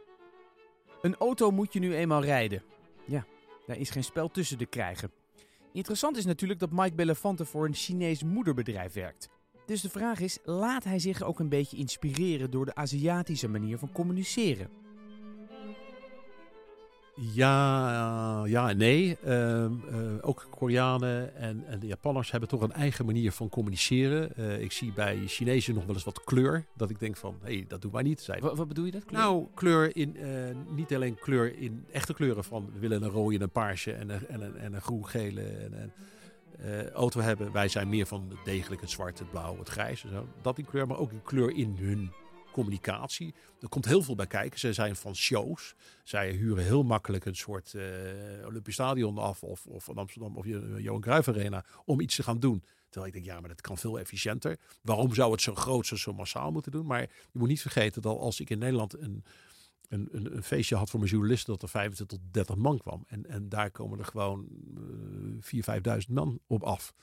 Een 1.01 1.15
auto 1.15 1.51
moet 1.51 1.73
je 1.73 1.79
nu 1.79 1.95
eenmaal 1.95 2.23
rijden. 2.23 2.63
Ja, 3.05 3.25
daar 3.65 3.77
is 3.77 3.89
geen 3.89 4.03
spel 4.03 4.31
tussen 4.31 4.57
te 4.57 4.65
krijgen. 4.65 5.11
Interessant 5.73 6.17
is 6.17 6.25
natuurlijk 6.25 6.59
dat 6.59 6.71
Mike 6.71 6.95
Bellafante 6.95 7.45
voor 7.45 7.65
een 7.65 7.73
Chinees 7.73 8.23
moederbedrijf 8.23 8.93
werkt. 8.93 9.29
Dus 9.65 9.81
de 9.81 9.89
vraag 9.89 10.19
is, 10.19 10.37
laat 10.43 10.83
hij 10.83 10.99
zich 10.99 11.23
ook 11.23 11.39
een 11.39 11.49
beetje 11.49 11.77
inspireren 11.77 12.51
door 12.51 12.65
de 12.65 12.75
Aziatische 12.75 13.47
manier 13.47 13.77
van 13.77 13.91
communiceren? 13.91 14.69
Ja, 17.15 18.45
ja 18.45 18.69
en 18.69 18.77
nee. 18.77 19.17
Uh, 19.25 19.31
uh, 19.31 19.69
ook 20.21 20.47
Koreanen 20.49 21.35
en, 21.35 21.63
en, 21.67 21.79
de 21.79 21.87
Japanners 21.87 22.31
hebben 22.31 22.49
toch 22.49 22.61
een 22.61 22.71
eigen 22.71 23.05
manier 23.05 23.31
van 23.31 23.49
communiceren. 23.49 24.31
Uh, 24.37 24.61
ik 24.61 24.71
zie 24.71 24.93
bij 24.93 25.23
Chinezen 25.27 25.73
nog 25.73 25.85
wel 25.85 25.95
eens 25.95 26.03
wat 26.03 26.23
kleur. 26.23 26.65
Dat 26.75 26.89
ik 26.89 26.99
denk 26.99 27.17
van, 27.17 27.37
hé, 27.41 27.53
hey, 27.53 27.65
dat 27.67 27.81
doen 27.81 27.91
wij 27.91 28.03
niet. 28.03 28.21
Zij, 28.21 28.39
wat, 28.39 28.57
wat, 28.57 28.67
bedoel 28.67 28.85
je 28.85 28.91
dat? 28.91 29.05
Kleur? 29.05 29.21
Nou, 29.21 29.47
kleur 29.53 29.95
in, 29.95 30.17
niet 30.75 30.93
alleen 30.93 31.19
kleur 31.19 31.57
in 31.57 31.85
echte 31.91 32.13
kleuren 32.13 32.43
van... 32.43 32.69
we 32.73 32.79
willen 32.79 33.03
een 33.03 33.09
rode 33.09 33.35
en 33.35 33.41
een 33.41 33.49
paarse 33.49 33.93
en 33.93 34.09
een, 34.09 34.27
en 34.27 34.41
een, 34.41 34.57
en 34.57 34.73
een 34.73 34.81
groen-gele 34.81 35.41
en, 35.41 35.93
auto 36.93 37.19
hebben. 37.19 37.51
Wij 37.51 37.67
zijn 37.67 37.89
meer 37.89 38.05
van 38.05 38.37
degelijk 38.43 38.81
het 38.81 38.89
zwart, 38.89 39.19
het 39.19 39.31
blauw, 39.31 39.57
het 39.57 39.69
grijs 39.69 40.03
en 40.03 40.09
zo. 40.09 40.27
Dat 40.41 40.57
in 40.57 40.65
kleur, 40.65 40.87
maar 40.87 40.97
ook 40.97 41.11
in 41.11 41.21
kleur 41.23 41.55
in 41.55 41.75
hun 41.79 42.11
communicatie. 42.51 43.33
Er 43.61 43.69
komt 43.69 43.85
heel 43.85 44.01
veel 44.01 44.15
bij 44.15 44.27
kijken. 44.27 44.59
Ze 44.59 44.73
zijn 44.73 44.95
van 44.95 45.15
shows. 45.15 45.75
Zij 46.03 46.31
huren 46.31 46.63
heel 46.63 46.83
makkelijk 46.83 47.25
een 47.25 47.35
soort 47.35 47.73
uh, 47.73 47.83
Olympisch 48.45 48.73
Stadion 48.73 49.17
af 49.17 49.43
of, 49.43 49.65
of 49.65 49.83
van 49.83 49.97
Amsterdam 49.97 50.37
of 50.37 50.45
Johan 50.77 51.01
Cruijff 51.01 51.27
Arena 51.27 51.65
om 51.85 51.99
iets 51.99 52.15
te 52.15 52.23
gaan 52.23 52.39
doen. 52.39 52.63
Terwijl 52.89 53.13
ik 53.13 53.13
denk, 53.13 53.25
ja, 53.25 53.39
maar 53.39 53.49
dat 53.49 53.61
kan 53.61 53.77
veel 53.77 53.99
efficiënter. 53.99 54.57
Waarom 54.81 55.13
zou 55.13 55.31
het 55.31 55.41
zo 55.41 55.55
groot, 55.55 55.87
zo, 55.87 56.13
massaal 56.13 56.51
moeten 56.51 56.71
doen? 56.71 56.85
Maar 56.85 57.01
je 57.01 57.39
moet 57.39 57.47
niet 57.47 57.61
vergeten 57.61 58.01
dat 58.01 58.17
als 58.17 58.39
ik 58.39 58.49
in 58.49 58.59
Nederland 58.59 58.97
een, 58.97 59.23
een, 59.87 60.09
een, 60.11 60.35
een 60.35 60.43
feestje 60.43 60.75
had 60.75 60.89
voor 60.89 60.99
mijn 60.99 61.11
journalisten, 61.11 61.53
dat 61.53 61.61
er 61.61 61.69
25 61.69 62.17
tot 62.17 62.33
30 62.33 62.55
man 62.55 62.77
kwam. 62.77 63.03
En, 63.07 63.25
en 63.25 63.49
daar 63.49 63.71
komen 63.71 63.99
er 63.99 64.05
gewoon 64.05 64.47
uh, 65.53 65.99
4.000, 65.99 66.05
5.000 66.07 66.13
man 66.13 66.39
op 66.47 66.63
af. 66.63 66.93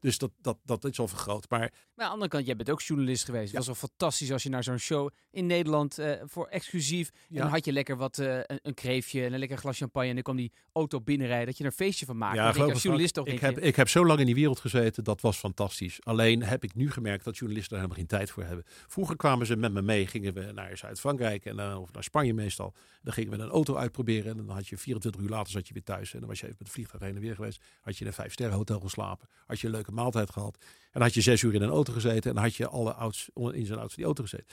Dus 0.00 0.18
dat, 0.18 0.30
dat, 0.40 0.58
dat 0.64 0.84
is 0.84 0.98
al 0.98 1.08
vergroot. 1.08 1.50
Maar 1.50 1.60
Maar 1.60 1.70
aan 1.70 2.04
de 2.04 2.04
andere 2.12 2.30
kant, 2.30 2.46
jij 2.46 2.56
bent 2.56 2.70
ook 2.70 2.80
journalist 2.82 3.24
geweest. 3.24 3.42
Het 3.44 3.52
Ja. 3.52 3.56
was 3.58 3.66
wel 3.66 3.74
fantastisch 3.88 4.32
als 4.32 4.42
je 4.42 4.48
naar 4.48 4.64
zo'n 4.64 4.78
show 4.78 5.10
in 5.30 5.46
Nederland 5.46 5.98
eh, 5.98 6.12
voor 6.24 6.46
exclusief. 6.46 7.10
En 7.30 7.36
dan 7.36 7.48
had 7.48 7.64
je 7.64 7.72
lekker 7.72 7.96
wat, 7.96 8.18
eh, 8.18 8.36
een, 8.42 8.58
een 8.62 8.74
kreefje 8.74 9.24
en 9.24 9.32
een 9.32 9.38
lekker 9.38 9.58
glas 9.58 9.78
champagne. 9.78 10.08
En 10.08 10.14
dan 10.14 10.22
kwam 10.22 10.36
die 10.36 10.52
auto 10.72 11.00
binnenrijden. 11.00 11.46
Dat 11.46 11.56
je 11.58 11.64
er 11.64 11.70
een 11.70 11.76
feestje 11.76 12.06
van 12.06 12.18
maakte. 12.18 12.36
Ja, 12.40 12.52
denk 12.52 12.70
als 12.72 12.82
journalist 12.82 13.14
toch 13.14 13.26
ik 13.26 13.40
heb, 13.40 13.54
je, 13.54 13.60
ik 13.60 13.76
heb 13.76 13.88
zo 13.88 14.06
lang 14.06 14.20
in 14.20 14.26
die 14.26 14.34
wereld 14.34 14.60
gezeten, 14.60 15.04
dat 15.04 15.20
was 15.20 15.36
fantastisch. 15.36 15.98
Alleen 16.02 16.42
heb 16.42 16.64
ik 16.64 16.74
nu 16.74 16.90
gemerkt 16.90 17.24
dat 17.24 17.36
journalisten 17.36 17.70
daar 17.76 17.80
helemaal 17.88 18.06
geen 18.08 18.18
tijd 18.18 18.30
voor 18.30 18.42
hebben. 18.42 18.64
Vroeger 18.66 19.16
kwamen 19.16 19.46
ze 19.46 19.56
met 19.56 19.72
me 19.72 19.82
mee, 19.82 20.06
gingen 20.06 20.34
we 20.34 20.52
naar 20.54 20.76
Zuid-Frankrijk 20.76 21.44
en 21.44 21.56
dan, 21.56 21.76
of 21.76 21.92
naar 21.92 22.02
Spanje 22.04 22.34
meestal. 22.34 22.74
Dan 23.02 23.12
gingen 23.12 23.30
we 23.30 23.38
een 23.44 23.50
auto 23.50 23.76
uitproberen 23.76 24.30
en 24.30 24.36
dan 24.46 24.48
had 24.56 24.68
je 24.68 24.78
24 24.78 25.20
uur 25.20 25.28
later 25.28 25.52
zat 25.52 25.66
je 25.68 25.72
weer 25.74 25.82
thuis. 25.82 26.12
En 26.14 26.18
dan 26.20 26.28
was 26.28 26.38
je 26.40 26.44
even 26.44 26.56
met 26.58 26.66
de 26.66 26.72
vliegtuig 26.72 27.02
heen 27.02 27.14
en 27.14 27.20
weer 27.20 27.34
geweest. 27.34 27.62
Had 27.80 27.94
je 27.94 28.00
in 28.00 28.06
een 28.06 28.12
vijf 28.12 28.32
sterren 28.32 28.56
hotel 28.56 28.80
geslapen. 28.80 29.28
Had 29.46 29.60
je 29.60 29.66
een 29.66 29.72
maaltijd 29.92 30.30
gehad. 30.30 30.64
En 30.90 31.00
had 31.00 31.14
je 31.14 31.20
zes 31.20 31.42
uur 31.42 31.54
in 31.54 31.62
een 31.62 31.70
auto 31.70 31.92
gezeten 31.92 32.30
en 32.30 32.42
had 32.42 32.54
je 32.54 32.68
alle 32.68 32.92
ouds, 32.92 33.30
in 33.34 33.66
zijn 33.66 33.78
auto 33.78 33.94
die 33.96 34.04
auto 34.04 34.22
gezeten. 34.22 34.46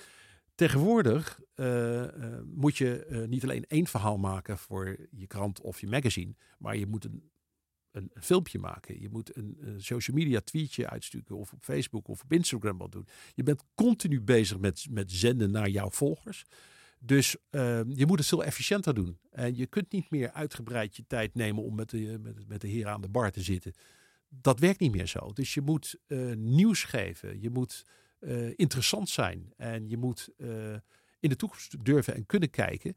Tegenwoordig 0.56 1.40
eh, 1.54 2.04
eh, 2.04 2.42
moet 2.46 2.78
je 2.78 3.06
eh, 3.06 3.28
niet 3.28 3.44
alleen 3.44 3.66
één 3.68 3.88
verhaal 3.88 4.18
maken 4.18 4.58
voor 4.58 4.98
je 5.12 5.28
krant 5.28 5.62
of 5.62 5.82
je 5.82 5.88
magazine, 5.88 6.36
maar 6.58 6.78
je 6.78 6.88
moet 6.88 7.06
een, 7.06 7.32
een, 7.92 8.12
filmpje 8.20 8.60
maken. 8.60 9.02
Je 9.02 9.10
moet 9.10 9.36
een, 9.36 9.76
social 9.78 10.18
media 10.18 10.40
tweetje 10.40 10.90
uitsturen 10.90 11.38
of 11.38 11.54
op 11.54 11.64
Facebook 11.64 12.08
of 12.08 12.24
op 12.24 12.34
Instagram 12.34 12.78
wat 12.78 12.92
doen. 12.92 13.08
Je 13.36 13.44
bent 13.44 13.64
continu 13.76 14.22
bezig 14.22 14.60
met, 14.60 14.88
met 14.90 15.12
zenden 15.12 15.52
naar 15.52 15.70
jouw 15.70 15.90
volgers. 15.90 16.46
Dus 17.06 17.36
eh, 17.50 17.80
je 17.88 18.06
moet 18.06 18.20
het 18.20 18.28
veel 18.28 18.44
efficiënter 18.44 18.94
doen. 18.94 19.18
En 19.32 19.56
je 19.56 19.66
kunt 19.66 19.92
niet 19.92 20.10
meer 20.10 20.32
uitgebreid 20.32 20.96
je 20.96 21.04
tijd 21.08 21.36
nemen 21.36 21.64
om 21.64 21.76
met 21.76 21.90
de, 21.90 22.18
met, 22.22 22.48
met 22.48 22.62
de 22.62 22.68
heren 22.68 22.92
aan 22.92 23.02
de 23.02 23.10
bar 23.10 23.32
te 23.32 23.42
zitten. 23.42 23.74
Dat 24.42 24.60
werkt 24.60 24.80
niet 24.80 24.92
meer 24.92 25.08
zo. 25.08 25.34
Dus 25.34 25.54
je 25.54 25.62
moet 25.62 25.96
eh, 26.08 26.34
nieuws 26.36 26.84
geven. 26.84 27.42
Je 27.42 27.50
moet 27.50 27.86
eh, 28.20 28.48
interessant 28.56 29.10
zijn. 29.10 29.54
En 29.58 29.90
je 29.90 29.98
moet 29.98 30.30
eh, 30.38 30.74
in 31.20 31.30
de 31.30 31.36
toekomst 31.36 31.86
durven 31.86 32.16
en 32.16 32.26
kunnen 32.26 32.50
kijken. 32.50 32.96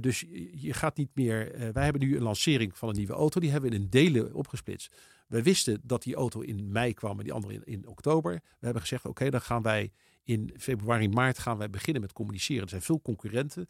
Dus 0.00 0.20
je 0.52 0.72
gaat 0.72 0.96
niet 0.96 1.10
meer. 1.14 1.72
wij 1.72 1.84
hebben 1.84 2.00
nu 2.02 2.16
een 2.16 2.22
lancering 2.22 2.76
van 2.76 2.88
een 2.88 2.96
nieuwe 2.96 3.12
auto. 3.12 3.40
Die 3.40 3.50
hebben 3.50 3.70
we 3.70 3.76
in 3.76 3.88
delen 3.88 4.34
opgesplitst. 4.34 4.96
We 5.26 5.42
wisten 5.42 5.80
dat 5.82 6.02
die 6.02 6.14
auto 6.14 6.40
in 6.40 6.72
mei 6.72 6.94
kwam 6.94 7.18
en 7.18 7.24
die 7.24 7.32
andere 7.32 7.60
in, 7.64 7.86
oktober. 7.86 8.32
We 8.32 8.64
hebben 8.64 8.82
gezegd: 8.82 9.04
oké, 9.04 9.30
dan 9.30 9.40
gaan 9.40 9.62
wij 9.62 9.92
in 10.24 10.54
februari, 10.56 11.08
maart 11.08 11.38
gaan 11.38 11.58
wij 11.58 11.70
beginnen 11.70 12.02
met 12.02 12.12
communiceren. 12.12 12.62
Er 12.62 12.68
zijn 12.68 12.82
veel 12.82 13.02
concurrenten. 13.02 13.68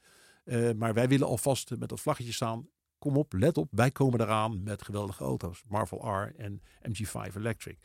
maar 0.76 0.94
wij 0.94 1.08
willen 1.08 1.26
alvast 1.26 1.70
met 1.78 1.88
dat 1.88 2.00
vlaggetje 2.00 2.32
staan. 2.32 2.68
Kom 2.98 3.16
op, 3.16 3.32
let 3.32 3.56
op, 3.56 3.68
wij 3.70 3.90
komen 3.90 4.20
eraan 4.20 4.62
met 4.62 4.82
geweldige 4.82 5.24
auto's. 5.24 5.62
Marvel 5.66 6.22
R 6.22 6.34
en 6.36 6.62
MG5 6.88 7.36
Electric. 7.36 7.78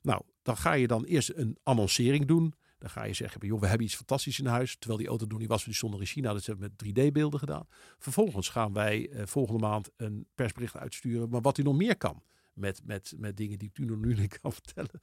Nou, 0.00 0.22
dan 0.42 0.56
ga 0.56 0.72
je 0.72 0.86
dan 0.86 1.04
eerst 1.04 1.32
een 1.34 1.58
annoncering 1.62 2.26
doen. 2.26 2.54
Dan 2.78 2.90
ga 2.90 3.04
je 3.04 3.14
zeggen, 3.14 3.46
joh, 3.46 3.60
we 3.60 3.66
hebben 3.66 3.86
iets 3.86 3.96
fantastisch 3.96 4.38
in 4.38 4.46
huis. 4.46 4.76
Terwijl 4.76 4.98
die 4.98 5.08
auto 5.08 5.26
nog 5.26 5.38
niet 5.38 5.48
was, 5.48 5.64
die 5.64 5.74
stond 5.74 5.94
er 5.94 6.00
in 6.00 6.06
China. 6.06 6.32
Dat 6.32 6.46
hebben 6.46 6.72
we 6.76 6.84
met 6.84 7.08
3D-beelden 7.08 7.38
gedaan. 7.38 7.66
Vervolgens 7.98 8.48
gaan 8.48 8.72
wij 8.72 9.08
eh, 9.08 9.26
volgende 9.26 9.60
maand 9.60 9.90
een 9.96 10.26
persbericht 10.34 10.76
uitsturen. 10.76 11.28
Maar 11.28 11.40
wat 11.40 11.58
u 11.58 11.62
nog 11.62 11.76
meer 11.76 11.96
kan. 11.96 12.22
Met, 12.52 12.80
met, 12.84 13.14
met 13.16 13.36
dingen 13.36 13.58
die 13.58 13.68
ik 13.68 13.78
u 13.78 13.84
nog 13.84 13.98
nu 13.98 14.14
niet 14.14 14.38
kan 14.40 14.52
vertellen. 14.52 15.00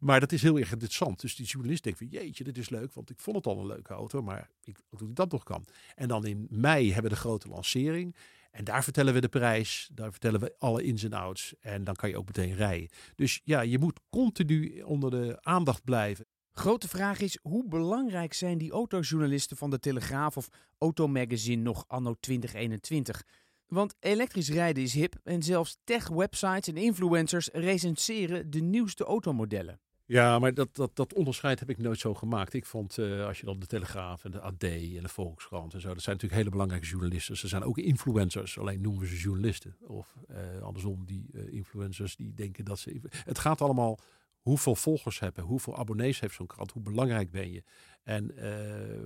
Maar 0.00 0.20
dat 0.20 0.32
is 0.32 0.42
heel 0.42 0.58
erg 0.58 0.72
interessant. 0.72 1.20
Dus 1.20 1.36
die 1.36 1.46
journalist 1.46 1.82
denkt 1.82 1.98
van 1.98 2.08
jeetje, 2.08 2.44
dit 2.44 2.58
is 2.58 2.68
leuk. 2.68 2.94
Want 2.94 3.10
ik 3.10 3.20
vond 3.20 3.36
het 3.36 3.46
al 3.46 3.58
een 3.58 3.66
leuke 3.66 3.92
auto. 3.92 4.22
Maar 4.22 4.50
ik, 4.62 4.78
hoe 4.88 5.12
dat 5.12 5.32
nog 5.32 5.42
kan. 5.42 5.64
En 5.94 6.08
dan 6.08 6.26
in 6.26 6.46
mei 6.50 6.92
hebben 6.92 7.10
we 7.10 7.16
de 7.16 7.22
grote 7.22 7.48
lancering. 7.48 8.16
En 8.56 8.64
daar 8.64 8.84
vertellen 8.84 9.14
we 9.14 9.20
de 9.20 9.28
prijs. 9.28 9.90
Daar 9.92 10.10
vertellen 10.10 10.40
we 10.40 10.54
alle 10.58 10.82
ins 10.82 11.02
en 11.02 11.12
outs. 11.12 11.54
En 11.60 11.84
dan 11.84 11.94
kan 11.94 12.08
je 12.08 12.16
ook 12.16 12.26
meteen 12.26 12.54
rijden. 12.54 12.88
Dus 13.14 13.40
ja, 13.44 13.60
je 13.60 13.78
moet 13.78 14.00
continu 14.10 14.80
onder 14.80 15.10
de 15.10 15.38
aandacht 15.40 15.84
blijven. 15.84 16.26
Grote 16.52 16.88
vraag 16.88 17.20
is, 17.20 17.38
hoe 17.42 17.68
belangrijk 17.68 18.32
zijn 18.32 18.58
die 18.58 18.70
autojournalisten 18.70 19.56
van 19.56 19.70
de 19.70 19.78
Telegraaf 19.78 20.36
of 20.36 20.48
Automagazine 20.78 21.62
nog 21.62 21.84
anno 21.86 22.14
2021? 22.20 23.22
Want 23.66 23.94
elektrisch 24.00 24.50
rijden 24.50 24.82
is 24.82 24.94
hip 24.94 25.14
en 25.24 25.42
zelfs 25.42 25.78
tech-websites 25.84 26.68
en 26.68 26.76
influencers 26.76 27.48
recenseren 27.52 28.50
de 28.50 28.60
nieuwste 28.60 29.04
automodellen. 29.04 29.80
Ja, 30.08 30.38
maar 30.38 30.54
dat, 30.54 30.74
dat, 30.76 30.96
dat 30.96 31.14
onderscheid 31.14 31.58
heb 31.60 31.70
ik 31.70 31.78
nooit 31.78 31.98
zo 31.98 32.14
gemaakt. 32.14 32.54
Ik 32.54 32.64
vond, 32.64 32.98
eh, 32.98 33.26
als 33.26 33.40
je 33.40 33.46
dan 33.46 33.58
de 33.60 33.66
Telegraaf 33.66 34.24
en 34.24 34.30
de 34.30 34.40
AD 34.40 34.62
en 34.62 35.02
de 35.02 35.08
Volkskrant 35.08 35.74
en 35.74 35.80
zo, 35.80 35.88
dat 35.88 36.02
zijn 36.02 36.14
natuurlijk 36.14 36.42
hele 36.42 36.50
belangrijke 36.50 36.86
journalisten. 36.86 37.36
Ze 37.36 37.48
zijn 37.48 37.62
ook 37.62 37.78
influencers, 37.78 38.58
alleen 38.58 38.80
noemen 38.80 39.00
we 39.00 39.06
ze 39.06 39.16
journalisten. 39.16 39.76
Of 39.80 40.14
eh, 40.28 40.62
andersom, 40.62 41.04
die 41.06 41.26
eh, 41.34 41.52
influencers 41.52 42.16
die 42.16 42.34
denken 42.34 42.64
dat 42.64 42.78
ze... 42.78 43.00
Het 43.10 43.38
gaat 43.38 43.60
allemaal 43.60 43.98
hoeveel 44.40 44.74
volgers 44.74 45.18
hebben, 45.18 45.44
hoeveel 45.44 45.76
abonnees 45.76 46.20
heeft 46.20 46.34
zo'n 46.34 46.46
krant, 46.46 46.70
hoe 46.70 46.82
belangrijk 46.82 47.30
ben 47.30 47.52
je. 47.52 47.62
En 48.02 48.34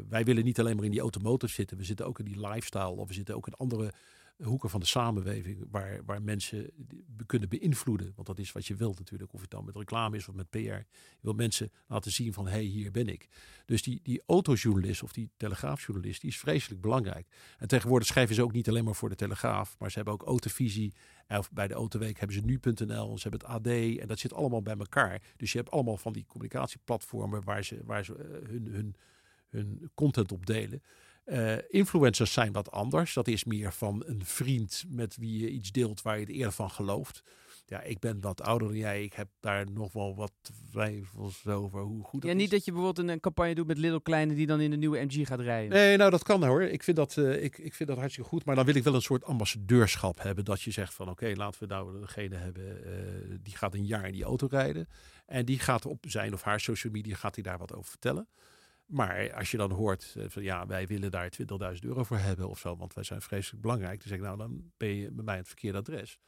wij 0.09 0.25
willen 0.25 0.45
niet 0.45 0.61
alleen 0.61 0.76
maar 0.76 0.85
in 0.85 0.90
die 0.90 1.00
automotive 1.00 1.52
zitten, 1.52 1.76
we 1.76 1.85
zitten 1.85 2.07
ook 2.07 2.19
in 2.19 2.25
die 2.25 2.49
lifestyle 2.49 2.97
of 2.97 3.09
we 3.09 3.14
zitten 3.14 3.37
ook 3.37 3.47
in 3.47 3.54
andere 3.54 3.92
hoeken 4.42 4.70
van 4.70 4.80
de 4.80 4.87
samenleving 4.87 5.66
waar, 5.70 6.04
waar 6.04 6.23
mensen 6.23 6.70
kunnen 7.26 7.49
beïnvloeden. 7.49 8.12
Want 8.14 8.26
dat 8.26 8.38
is 8.38 8.52
wat 8.52 8.66
je 8.66 8.75
wilt 8.75 8.99
natuurlijk, 8.99 9.32
of 9.32 9.40
het 9.40 9.50
dan 9.50 9.64
met 9.64 9.76
reclame 9.76 10.16
is 10.16 10.28
of 10.28 10.35
met 10.35 10.50
PR. 10.50 10.59
Je 10.59 10.85
wil 11.20 11.32
mensen 11.32 11.70
laten 11.87 12.12
zien 12.12 12.32
van, 12.32 12.44
hé, 12.44 12.52
hey, 12.52 12.62
hier 12.62 12.90
ben 12.90 13.09
ik. 13.09 13.28
Dus 13.66 13.82
die, 13.82 14.00
die 14.02 14.23
autojournalist 14.26 15.02
of 15.02 15.12
die 15.12 15.30
telegraafjournalist, 15.37 16.20
die 16.20 16.30
is 16.30 16.38
vreselijk 16.38 16.80
belangrijk. 16.80 17.26
En 17.59 17.68
tegenwoordig 17.68 18.09
schrijven 18.09 18.35
ze 18.35 18.42
ook 18.42 18.52
niet 18.52 18.68
alleen 18.68 18.85
maar 18.85 18.94
voor 18.94 19.09
de 19.09 19.14
Telegraaf, 19.14 19.76
maar 19.78 19.90
ze 19.90 19.97
hebben 19.97 20.14
ook 20.14 20.23
Autovisie. 20.23 20.92
Of 21.28 21.50
bij 21.52 21.68
de 21.68 21.75
Autoweek 21.75 22.18
hebben 22.18 22.37
ze 22.37 22.44
nu.nl, 22.44 23.18
ze 23.18 23.28
hebben 23.28 23.49
het 23.49 23.56
AD 23.56 23.66
en 24.00 24.06
dat 24.06 24.18
zit 24.18 24.32
allemaal 24.32 24.62
bij 24.62 24.76
elkaar. 24.76 25.23
Dus 25.37 25.52
je 25.52 25.59
hebt 25.59 25.70
allemaal 25.70 25.97
van 25.97 26.12
die 26.12 26.26
communicatieplatformen 26.26 27.44
waar 27.44 27.64
ze, 27.64 27.80
waar 27.85 28.04
ze 28.04 28.14
eh, 28.14 28.49
hun, 28.49 28.66
hun, 28.70 28.97
hun 29.49 29.90
content 29.94 30.32
op 30.32 30.47
delen. 30.47 30.82
Eh, 31.30 31.56
influencers 31.68 32.32
zijn 32.32 32.52
wat 32.52 32.70
anders. 32.70 33.12
Dat 33.12 33.28
is 33.28 33.44
meer 33.44 33.72
van 33.72 34.02
een 34.06 34.25
vriend 34.25 34.84
met 34.88 35.16
wie 35.16 35.40
je 35.40 35.50
iets 35.50 35.72
deelt 35.72 36.02
waar 36.02 36.18
je 36.18 36.26
er 36.26 36.32
eerder 36.32 36.52
van 36.52 36.70
gelooft. 36.70 37.22
Ja, 37.66 37.82
ik 37.82 37.99
ben 37.99 38.20
wat 38.20 38.42
ouder 38.42 38.68
dan 38.68 38.76
jij. 38.76 39.04
Ik 39.04 39.12
heb 39.12 39.28
daar 39.40 39.70
nog 39.70 39.92
wel 39.92 40.14
wat 40.14 40.32
twijfels 40.70 41.46
over 41.46 41.80
hoe 41.80 42.04
goed 42.04 42.20
dat 42.22 42.30
Ja, 42.30 42.37
niet 42.37 42.46
is. 42.46 42.50
dat 42.50 42.64
je 42.64 42.72
bijvoorbeeld 42.72 43.06
een, 43.06 43.12
een 43.12 43.20
campagne 43.20 43.54
doet 43.54 43.66
met 43.66 43.78
Little 43.78 44.02
Kleine 44.02 44.34
die 44.34 44.46
dan 44.46 44.60
in 44.60 44.70
de 44.70 44.76
nieuwe 44.76 45.04
MG 45.04 45.26
gaat 45.26 45.40
rijden. 45.40 45.70
Nee, 45.70 45.96
nou 45.96 46.10
dat 46.10 46.22
kan 46.22 46.44
hoor. 46.44 46.62
Ik 46.62 46.82
vind 46.82 46.96
dat, 46.96 47.16
eh, 47.16 47.42
ik, 47.42 47.58
ik 47.58 47.75
vind 47.75 47.88
dat 47.88 47.99
hartstikke 47.99 48.28
goed. 48.28 48.44
Maar 48.44 48.54
dan 48.56 48.64
wil 48.64 48.75
ik 48.75 48.82
wel 48.84 48.94
een 48.94 49.02
soort 49.02 49.25
ambassadeurschap 49.25 50.22
hebben. 50.22 50.44
Dat 50.44 50.62
je 50.62 50.70
zegt 50.70 50.94
van 50.94 51.08
oké, 51.08 51.32
laten 51.37 51.60
we 51.60 51.66
nou 51.66 52.00
degene 52.00 52.37
hebben 52.37 52.84
eh, 52.84 53.38
die 53.42 53.56
gaat 53.56 53.75
een 53.75 53.87
jaar 53.87 54.06
in 54.06 54.12
die 54.12 54.25
auto 54.25 54.46
rijden. 54.50 54.88
En 55.26 55.44
die 55.44 55.58
gaat 55.58 55.87
op 55.87 56.04
zijn 56.08 56.32
of 56.32 56.42
haar 56.42 56.60
social 56.60 56.92
media 56.92 57.14
gaat 57.16 57.34
hij 57.34 57.44
daar 57.44 57.58
wat 57.58 57.75
over 57.75 57.90
vertellen. 57.90 58.28
Maar 58.90 59.32
als 59.35 59.50
je 59.50 59.56
dan 59.56 59.70
hoort 59.70 60.14
eh, 60.16 60.25
van 60.28 60.42
ja, 60.42 60.66
wij 60.66 60.87
willen 60.87 61.11
daar 61.11 61.32
20.000 61.40 61.47
euro 61.80 62.04
voor 62.04 62.16
hebben 62.16 62.49
of 62.49 62.59
zo, 62.59 62.76
want 62.76 62.94
wij 62.94 63.04
zijn 63.04 63.23
vreselijk 63.23 63.62
belangrijk. 63.62 63.99
Dan 63.99 64.09
zeg 64.09 64.18
ik 64.18 64.25
nou, 64.25 64.37
dan 64.37 64.73
ben 64.76 64.88
je 64.88 65.11
bij 65.11 65.25
mij 65.25 65.37
het 65.37 65.47
verkeerde 65.47 65.78
adres. 65.78 66.18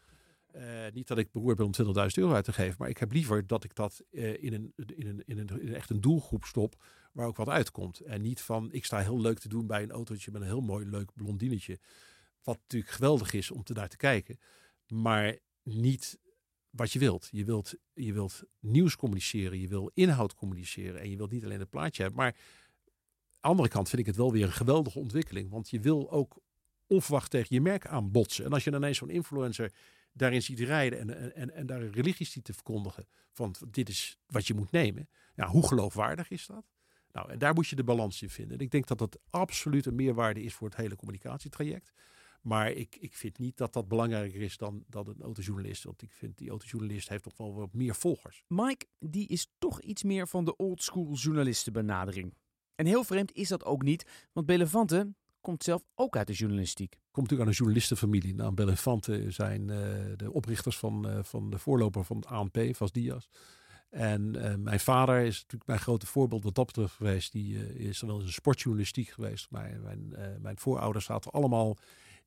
Eh, 0.47 0.65
niet 0.93 1.09
dat 1.09 1.19
ik 1.19 1.33
beroerd 1.33 1.57
ben 1.57 1.67
om 1.67 1.73
20.000 1.73 1.83
euro 2.15 2.35
uit 2.35 2.45
te 2.45 2.53
geven, 2.53 2.77
maar 2.79 2.89
ik 2.89 2.99
heb 2.99 3.13
liever 3.13 3.47
dat 3.47 3.65
ik 3.65 3.75
dat 3.75 4.03
eh, 4.11 4.43
in, 4.43 4.53
een, 4.53 4.73
in, 4.77 5.07
een, 5.07 5.23
in, 5.25 5.39
een, 5.39 5.61
in 5.61 5.75
echt 5.75 5.91
een 5.91 6.01
doelgroep 6.01 6.45
stop 6.45 6.85
waar 7.13 7.27
ook 7.27 7.37
wat 7.37 7.49
uitkomt. 7.49 8.01
En 8.01 8.23
niet 8.23 8.41
van 8.41 8.73
ik 8.73 8.85
sta 8.85 8.99
heel 8.99 9.21
leuk 9.21 9.39
te 9.39 9.49
doen 9.49 9.67
bij 9.67 9.83
een 9.83 9.91
autootje 9.91 10.31
met 10.31 10.41
een 10.41 10.47
heel 10.47 10.61
mooi 10.61 10.87
leuk 10.87 11.15
blondinetje. 11.15 11.79
Wat 12.43 12.59
natuurlijk 12.59 12.93
geweldig 12.93 13.33
is 13.33 13.51
om 13.51 13.63
te 13.63 13.73
naar 13.73 13.89
te 13.89 13.97
kijken, 13.97 14.39
maar 14.87 15.39
niet 15.63 16.19
wat 16.73 16.93
je 16.93 16.99
wilt. 16.99 17.29
Je 17.31 17.45
wilt, 17.45 17.75
je 17.95 18.13
wilt 18.13 18.43
nieuws 18.61 18.97
communiceren, 18.97 19.61
je 19.61 19.69
wil 19.69 19.91
inhoud 19.95 20.35
communiceren 20.35 21.01
en 21.01 21.11
je 21.11 21.17
wilt 21.17 21.31
niet 21.31 21.45
alleen 21.45 21.61
het 21.61 21.71
plaatje 21.71 22.03
hebben. 22.03 22.21
Maar 22.21 22.33
aan 22.33 22.37
de 23.41 23.49
andere 23.49 23.69
kant 23.69 23.89
vind 23.89 24.01
ik 24.01 24.07
het 24.07 24.17
wel 24.17 24.33
weer 24.33 24.45
een 24.45 24.53
geweldige 24.53 24.99
ontwikkeling, 24.99 25.51
want 25.51 25.71
je 25.71 25.81
wil 25.81 26.11
ook 26.11 26.39
onverwacht 26.87 27.31
tegen 27.31 27.55
je 27.55 27.61
merk 27.61 27.87
aanbotsen. 27.87 28.45
En 28.45 28.53
als 28.53 28.65
je 28.65 28.71
dan 28.71 28.81
ineens 28.81 28.99
zo'n 28.99 29.11
influencer 29.11 29.73
daarin 30.13 30.43
ziet 30.43 30.61
rijden 30.61 30.99
en, 30.99 31.35
en, 31.35 31.55
en, 31.55 31.67
daar 31.67 31.83
een 31.83 31.93
religie 31.93 32.27
ziet 32.27 32.45
te 32.45 32.53
verkondigen 32.53 33.07
van 33.33 33.55
dit 33.71 33.89
is 33.89 34.19
wat 34.27 34.47
je 34.47 34.55
moet 34.55 34.71
nemen. 34.71 35.09
Ja, 35.35 35.47
hoe 35.47 35.67
geloofwaardig 35.67 36.31
is 36.31 36.47
dat? 36.47 36.65
Nou, 37.13 37.31
en 37.31 37.39
daar 37.39 37.55
moet 37.55 37.69
je 37.69 37.77
de 37.77 37.85
balans 37.85 38.23
in 38.23 38.31
vinden. 38.31 38.59
En 38.59 38.65
ik 38.65 38.71
denk 38.71 38.87
dat 38.87 38.99
dat 38.99 39.19
absoluut 39.31 39.87
een 39.87 39.95
meerwaarde 39.95 40.43
is 40.43 40.55
voor 40.55 40.69
het 40.69 40.77
hele 40.77 40.97
communicatietraject. 40.97 41.93
Maar 42.43 42.71
ik, 42.71 42.97
ik 42.97 43.15
vind 43.15 43.39
niet 43.39 43.57
dat 43.57 43.73
dat 43.73 43.89
belangrijker 43.89 44.41
is 44.41 44.57
dan, 44.57 44.85
dan 44.89 45.09
een 45.09 45.23
autojournalist. 45.23 45.85
Want 45.85 46.03
ik 46.03 46.13
vind 46.13 46.39
die 46.39 46.51
autojournalist 46.51 47.09
heeft 47.09 47.23
toch 47.23 47.37
wel 47.37 47.55
wat 47.55 47.73
meer 47.73 47.95
volgers. 47.95 48.45
Mike, 48.47 48.87
die 48.99 49.29
is 49.29 49.51
toch 49.59 49.81
iets 49.81 50.03
meer 50.03 50.29
van 50.29 50.45
de 50.45 50.57
oldschool 50.57 51.15
journalistenbenadering. 51.15 52.35
En 52.75 52.87
heel 52.87 53.05
vreemd 53.05 53.33
is 53.33 53.49
dat 53.49 53.65
ook 53.65 53.83
niet, 53.83 54.29
want 54.33 54.47
Belevante 54.47 55.15
komt 55.41 55.63
zelf 55.63 55.83
ook 55.95 56.17
uit 56.17 56.27
de 56.27 56.33
journalistiek. 56.33 56.91
Komt 56.91 57.31
natuurlijk 57.31 57.41
aan 57.41 57.49
een 57.49 57.59
journalistenfamilie. 57.59 58.35
Nou, 58.35 58.53
Belefante 58.55 59.31
zijn 59.31 59.71
eh, 59.71 59.77
de 60.17 60.33
oprichters 60.33 60.79
van, 60.79 61.09
eh, 61.09 61.23
van 61.23 61.51
de 61.51 61.59
voorloper 61.59 62.05
van 62.05 62.17
het 62.17 62.27
ANP, 62.27 62.59
Vas 62.71 62.93
Diaz. 62.93 63.27
En 63.93 64.37
eh, 64.37 64.55
mijn 64.57 64.81
vader 64.81 65.21
is 65.21 65.35
natuurlijk 65.35 65.67
mijn 65.67 65.81
grote 65.81 66.07
voorbeeld 66.07 66.45
wat 66.45 66.55
dat 66.55 66.67
betreft 66.67 66.95
geweest. 66.95 67.33
Die 67.33 67.77
is 67.77 67.99
dan 67.99 68.09
wel 68.09 68.19
eens 68.19 68.27
een 68.27 68.33
sportjournalistiek 68.33 69.09
geweest. 69.09 69.51
Mijn, 69.51 70.15
eh, 70.15 70.27
mijn 70.41 70.59
voorouders 70.59 71.05
zaten 71.05 71.31
allemaal 71.31 71.77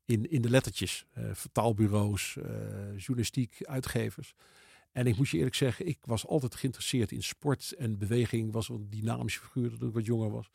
in, 0.06 0.30
in 0.30 0.42
de 0.42 0.50
lettertjes. 0.50 1.06
eh, 1.12 1.24
vertaalbureaus, 1.34 2.38
eh, 2.38 2.98
journalistiek, 2.98 3.66
uitgevers. 3.66 4.34
En 4.92 5.08
ik 5.08 5.18
moet 5.18 5.30
je 5.30 5.38
eerlijk 5.38 5.56
zeggen, 5.56 5.88
ik 5.88 5.98
was 6.02 6.28
altijd 6.28 6.56
geïnteresseerd 6.56 7.12
in 7.12 7.24
sport 7.24 7.74
en 7.78 7.98
beweging. 7.98 8.52
Was 8.52 8.70
een 8.70 8.90
dynamische 8.90 9.40
figuur 9.40 9.78
toen 9.78 9.88
ik 9.88 9.94
wat 9.94 10.06
jonger 10.06 10.32
was. 10.32 10.50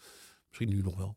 Misschien 0.49 0.69
nu 0.69 0.83
nog 0.83 0.97
wel. 0.97 1.17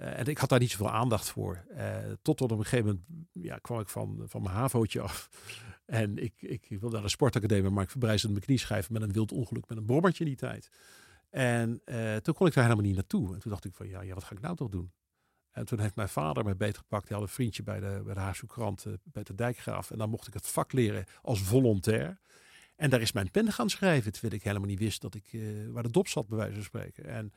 Uh, 0.00 0.18
en 0.18 0.26
ik 0.26 0.38
had 0.38 0.48
daar 0.48 0.58
niet 0.58 0.70
zoveel 0.70 0.90
aandacht 0.90 1.28
voor. 1.30 1.64
Uh, 1.70 1.96
tot 2.22 2.40
op 2.40 2.50
een 2.50 2.62
gegeven 2.62 2.86
moment 2.86 3.04
ja, 3.32 3.58
kwam 3.58 3.80
ik 3.80 3.88
van, 3.88 4.22
van 4.26 4.42
mijn 4.42 4.54
havootje 4.54 5.00
af. 5.00 5.28
En 5.86 6.18
ik, 6.18 6.32
ik, 6.38 6.66
wilde 6.68 6.94
naar 6.94 7.02
de 7.02 7.08
sportacademie, 7.08 7.70
maar 7.70 7.82
ik 7.82 7.90
verbrijzelde 7.90 8.34
mijn 8.34 8.46
knieschijf 8.46 8.90
met 8.90 9.02
een 9.02 9.12
wild 9.12 9.32
ongeluk 9.32 9.68
met 9.68 9.78
een 9.78 9.84
brommertje 9.84 10.24
in 10.24 10.30
die 10.30 10.38
tijd. 10.38 10.70
En 11.30 11.80
uh, 11.84 12.16
toen 12.16 12.34
kon 12.34 12.46
ik 12.46 12.54
daar 12.54 12.64
helemaal 12.64 12.84
niet 12.84 12.94
naartoe. 12.94 13.34
En 13.34 13.40
toen 13.40 13.50
dacht 13.50 13.64
ik 13.64 13.74
van, 13.74 13.88
ja, 13.88 14.00
ja, 14.00 14.14
wat 14.14 14.24
ga 14.24 14.34
ik 14.34 14.40
nou 14.40 14.56
toch 14.56 14.68
doen? 14.68 14.92
En 15.56 15.64
toen 15.64 15.80
heeft 15.80 15.94
mijn 15.96 16.08
vader 16.08 16.44
mij 16.44 16.56
beetgepakt. 16.56 17.06
Die 17.06 17.16
had 17.16 17.26
een 17.26 17.32
vriendje 17.32 17.62
bij 17.62 17.80
de, 17.80 18.12
Haagse 18.14 18.46
krant, 18.46 18.86
bij 19.04 19.22
de 19.22 19.34
Dijkgraaf. 19.34 19.90
En 19.90 19.98
dan 19.98 20.10
mocht 20.10 20.26
ik 20.26 20.34
het 20.34 20.46
vak 20.46 20.72
leren 20.72 21.04
als 21.22 21.40
volontair. 21.40 22.20
En 22.76 22.90
daar 22.90 23.00
is 23.00 23.12
mijn 23.12 23.30
pen 23.30 23.52
gaan 23.52 23.70
schrijven, 23.70 24.12
terwijl 24.12 24.34
ik 24.34 24.42
helemaal 24.42 24.68
niet 24.68 24.78
wist 24.78 25.00
dat 25.00 25.14
ik, 25.14 25.32
uh, 25.32 25.70
waar 25.70 25.82
de 25.82 25.90
dop 25.90 26.08
zat, 26.08 26.28
bij 26.28 26.38
wijze 26.38 26.54
van 26.54 26.62
spreken. 26.62 27.04
En 27.04 27.32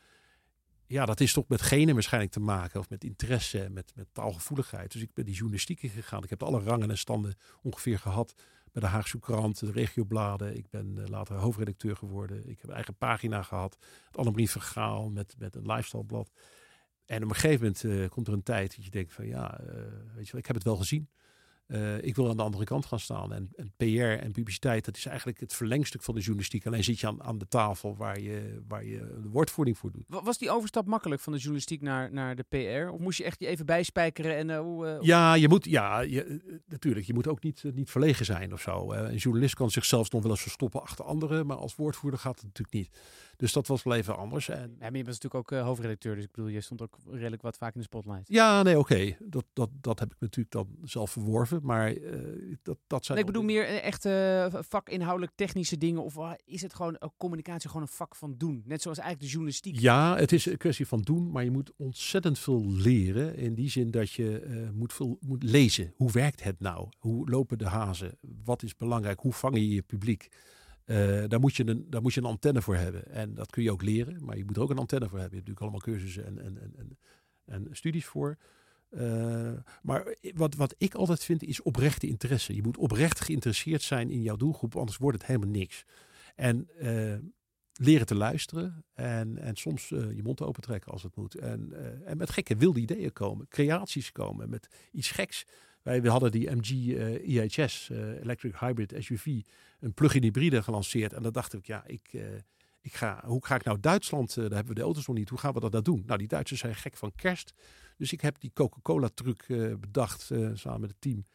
ja, 0.85 1.05
dat 1.05 1.19
is 1.19 1.33
toch 1.33 1.47
met 1.47 1.61
genen 1.61 1.93
waarschijnlijk 1.93 2.33
te 2.33 2.39
maken, 2.39 2.79
of 2.79 2.89
met 2.89 3.03
interesse, 3.03 3.69
met, 3.71 3.91
met 3.95 4.07
taalgevoeligheid. 4.11 4.91
Dus 4.91 5.01
ik 5.01 5.13
ben 5.13 5.25
die 5.25 5.33
journalistiek 5.33 5.79
gegaan. 5.79 6.23
Ik 6.23 6.29
heb 6.29 6.43
alle 6.43 6.59
rangen 6.59 6.89
en 6.89 6.97
standen 6.97 7.37
ongeveer 7.61 7.99
gehad 7.99 8.33
bij 8.71 8.81
de 8.81 8.87
Haagse 8.87 9.19
krant, 9.19 9.59
de 9.59 9.71
regiobladen. 9.71 10.57
Ik 10.57 10.69
ben 10.69 10.95
uh, 10.97 11.07
later 11.07 11.35
hoofdredacteur 11.35 11.95
geworden. 11.95 12.49
Ik 12.49 12.61
heb 12.61 12.69
eigen 12.69 12.95
pagina 12.95 13.41
gehad, 13.43 13.77
het 14.07 14.17
Annebrief 14.17 14.51
Vergaal, 14.51 15.09
met, 15.09 15.35
met 15.37 15.55
een 15.55 15.71
lifestyleblad. 15.71 16.31
En 17.09 17.23
op 17.23 17.29
een 17.29 17.35
gegeven 17.35 17.59
moment 17.59 17.83
uh, 17.83 18.09
komt 18.09 18.27
er 18.27 18.33
een 18.33 18.43
tijd 18.43 18.75
dat 18.75 18.85
je 18.85 18.91
denkt 18.91 19.13
van 19.13 19.27
ja, 19.27 19.61
uh, 19.61 19.67
weet 20.15 20.25
je 20.25 20.31
wel, 20.31 20.41
ik 20.41 20.45
heb 20.45 20.55
het 20.55 20.63
wel 20.63 20.75
gezien. 20.75 21.09
Uh, 21.71 22.03
ik 22.03 22.15
wil 22.15 22.29
aan 22.29 22.37
de 22.37 22.43
andere 22.43 22.63
kant 22.63 22.85
gaan 22.85 22.99
staan. 22.99 23.33
En, 23.33 23.49
en, 23.55 23.73
PR 23.77 24.23
en 24.23 24.31
publiciteit, 24.31 24.85
dat 24.85 24.97
is 24.97 25.05
eigenlijk 25.05 25.39
het 25.39 25.53
verlengstuk 25.53 26.01
van 26.01 26.13
de 26.13 26.19
journalistiek. 26.19 26.65
Alleen 26.65 26.83
zit 26.83 26.99
je 26.99 27.07
aan, 27.07 27.23
aan 27.23 27.37
de 27.37 27.47
tafel 27.47 27.95
waar 27.95 28.19
je, 28.19 28.61
waar 28.67 28.85
je 28.85 28.97
de 29.21 29.29
woordvoering 29.29 29.77
voor 29.77 29.91
doet. 29.91 30.03
Was 30.07 30.37
die 30.37 30.51
overstap 30.51 30.85
makkelijk 30.85 31.21
van 31.21 31.33
de 31.33 31.39
journalistiek 31.39 31.81
naar, 31.81 32.13
naar 32.13 32.35
de 32.35 32.43
PR? 32.43 32.91
Of 32.91 32.99
moest 32.99 33.17
je 33.17 33.23
echt 33.23 33.39
je 33.39 33.47
even 33.47 33.65
bijspijkeren? 33.65 34.35
En, 34.35 34.49
uh, 34.49 34.97
ja, 35.01 35.33
je 35.33 35.47
moet, 35.47 35.65
ja 35.65 35.99
je, 35.99 36.59
natuurlijk. 36.67 37.05
Je 37.05 37.13
moet 37.13 37.27
ook 37.27 37.43
niet, 37.43 37.63
niet 37.73 37.89
verlegen 37.89 38.25
zijn 38.25 38.53
of 38.53 38.61
zo. 38.61 38.91
een 38.91 39.15
journalist 39.15 39.55
kan 39.55 39.71
zichzelf 39.71 40.11
nog 40.11 40.21
wel 40.21 40.31
eens 40.31 40.41
verstoppen 40.41 40.81
achter 40.81 41.05
anderen. 41.05 41.45
Maar 41.45 41.57
als 41.57 41.75
woordvoerder 41.75 42.19
gaat 42.19 42.35
het 42.35 42.45
natuurlijk 42.45 42.73
niet. 42.73 42.89
Dus 43.39 43.53
dat 43.53 43.67
was 43.67 43.83
wel 43.83 43.95
even 43.95 44.17
anders. 44.17 44.49
En... 44.49 44.75
Ja, 44.79 44.89
maar 44.89 44.97
je 44.97 45.03
was 45.03 45.19
natuurlijk 45.19 45.53
ook 45.53 45.59
hoofdredacteur, 45.65 46.15
dus 46.15 46.23
ik 46.23 46.31
bedoel, 46.31 46.49
je 46.49 46.61
stond 46.61 46.81
ook 46.81 46.97
redelijk 47.11 47.41
wat 47.41 47.57
vaak 47.57 47.73
in 47.73 47.79
de 47.79 47.85
spotlight. 47.85 48.27
Ja, 48.27 48.63
nee, 48.63 48.79
oké. 48.79 48.93
Okay. 48.93 49.17
Dat, 49.19 49.45
dat, 49.53 49.69
dat 49.81 49.99
heb 49.99 50.11
ik 50.11 50.19
natuurlijk 50.19 50.51
dan 50.51 50.67
zelf 50.83 51.11
verworven, 51.11 51.58
maar 51.63 51.95
uh, 51.95 52.57
dat, 52.61 52.77
dat 52.87 53.05
zijn... 53.05 53.17
Nee, 53.17 53.27
ik 53.27 53.33
bedoel 53.33 53.47
meer 53.49 53.65
echt 53.65 54.05
uh, 54.05 54.45
vakinhoudelijk 54.51 55.31
technische 55.35 55.77
dingen, 55.77 56.03
of 56.03 56.17
is 56.45 56.61
het 56.61 56.73
gewoon 56.73 56.99
communicatie 57.17 57.69
gewoon 57.69 57.85
een 57.85 57.93
vak 57.93 58.15
van 58.15 58.35
doen? 58.37 58.63
Net 58.65 58.81
zoals 58.81 58.97
eigenlijk 58.97 59.27
de 59.27 59.31
journalistiek. 59.31 59.79
Ja, 59.79 60.15
het 60.15 60.31
is 60.31 60.45
een 60.45 60.57
kwestie 60.57 60.87
van 60.87 61.01
doen, 61.01 61.31
maar 61.31 61.43
je 61.43 61.51
moet 61.51 61.71
ontzettend 61.77 62.39
veel 62.39 62.71
leren, 62.71 63.35
in 63.35 63.53
die 63.53 63.69
zin 63.69 63.91
dat 63.91 64.11
je 64.11 64.69
moet, 64.73 64.93
veel, 64.93 65.17
moet 65.21 65.43
lezen. 65.43 65.93
Hoe 65.95 66.11
werkt 66.11 66.43
het 66.43 66.59
nou? 66.59 66.89
Hoe 66.97 67.29
lopen 67.29 67.57
de 67.57 67.67
hazen? 67.67 68.17
Wat 68.43 68.63
is 68.63 68.75
belangrijk? 68.75 69.19
Hoe 69.19 69.33
vang 69.33 69.55
je 69.55 69.69
je 69.69 69.81
publiek? 69.81 70.29
Uh, 70.85 71.23
daar, 71.27 71.39
moet 71.39 71.55
je 71.55 71.67
een, 71.67 71.85
daar 71.89 72.01
moet 72.01 72.13
je 72.13 72.19
een 72.19 72.27
antenne 72.27 72.61
voor 72.61 72.75
hebben. 72.75 73.11
En 73.11 73.33
dat 73.33 73.51
kun 73.51 73.63
je 73.63 73.71
ook 73.71 73.81
leren, 73.81 74.25
maar 74.25 74.37
je 74.37 74.45
moet 74.45 74.55
er 74.55 74.61
ook 74.61 74.69
een 74.69 74.77
antenne 74.77 75.09
voor 75.09 75.19
hebben. 75.19 75.37
Je 75.37 75.43
hebt 75.43 75.59
natuurlijk 75.59 75.85
allemaal 75.85 75.99
cursussen 75.99 76.25
en, 76.25 76.45
en, 76.45 76.61
en, 76.61 76.73
en, 76.77 76.97
en 77.45 77.67
studies 77.71 78.05
voor. 78.05 78.37
Uh, 78.89 79.51
maar 79.81 80.15
wat, 80.33 80.55
wat 80.55 80.75
ik 80.77 80.93
altijd 80.93 81.23
vind 81.23 81.43
is 81.43 81.61
oprechte 81.61 82.07
interesse. 82.07 82.55
Je 82.55 82.61
moet 82.61 82.77
oprecht 82.77 83.21
geïnteresseerd 83.21 83.81
zijn 83.81 84.09
in 84.09 84.21
jouw 84.21 84.35
doelgroep, 84.35 84.75
anders 84.75 84.97
wordt 84.97 85.17
het 85.17 85.27
helemaal 85.27 85.49
niks. 85.49 85.85
En 86.35 86.69
uh, 86.81 87.15
leren 87.73 88.05
te 88.05 88.15
luisteren 88.15 88.85
en, 88.93 89.37
en 89.37 89.55
soms 89.55 89.87
je 89.87 90.19
mond 90.23 90.41
open 90.41 90.61
trekken 90.61 90.91
als 90.91 91.03
het 91.03 91.15
moet. 91.15 91.35
En, 91.35 91.73
en 92.05 92.17
met 92.17 92.29
gekke 92.29 92.55
wilde 92.55 92.79
ideeën 92.79 93.13
komen, 93.13 93.47
creaties 93.47 94.11
komen, 94.11 94.49
met 94.49 94.67
iets 94.91 95.11
geks. 95.11 95.45
Wij 95.81 96.01
we 96.01 96.09
hadden 96.09 96.31
die 96.31 96.49
MG 96.55 96.93
EHS, 97.23 97.89
uh, 97.91 98.21
Electric 98.21 98.59
Hybrid 98.59 98.93
SUV, 98.97 99.25
een 99.79 99.93
plug-in 99.93 100.23
hybride 100.23 100.63
gelanceerd. 100.63 101.13
En 101.13 101.23
dan 101.23 101.31
dacht 101.31 101.53
ik, 101.53 101.65
ja, 101.65 101.83
ik, 101.85 102.13
ik 102.81 102.93
ga, 102.93 103.23
hoe 103.25 103.45
ga 103.45 103.55
ik 103.55 103.63
nou 103.63 103.79
Duitsland, 103.79 104.35
daar 104.35 104.43
hebben 104.43 104.67
we 104.67 104.73
de 104.73 104.81
auto's 104.81 105.07
nog 105.07 105.15
niet, 105.15 105.29
hoe 105.29 105.39
gaan 105.39 105.53
we 105.53 105.59
dat 105.59 105.71
nou 105.71 105.83
doen? 105.83 106.03
Nou, 106.05 106.19
die 106.19 106.27
Duitsers 106.27 106.59
zijn 106.59 106.75
gek 106.75 106.95
van 106.95 107.11
kerst. 107.15 107.53
Dus 107.99 108.13
ik 108.13 108.21
heb 108.21 108.39
die 108.39 108.51
Coca-Cola 108.53 109.09
truc 109.13 109.45
bedacht, 109.79 110.31
samen 110.53 110.81
met 110.81 110.89
het 110.89 111.01
team. 111.01 111.25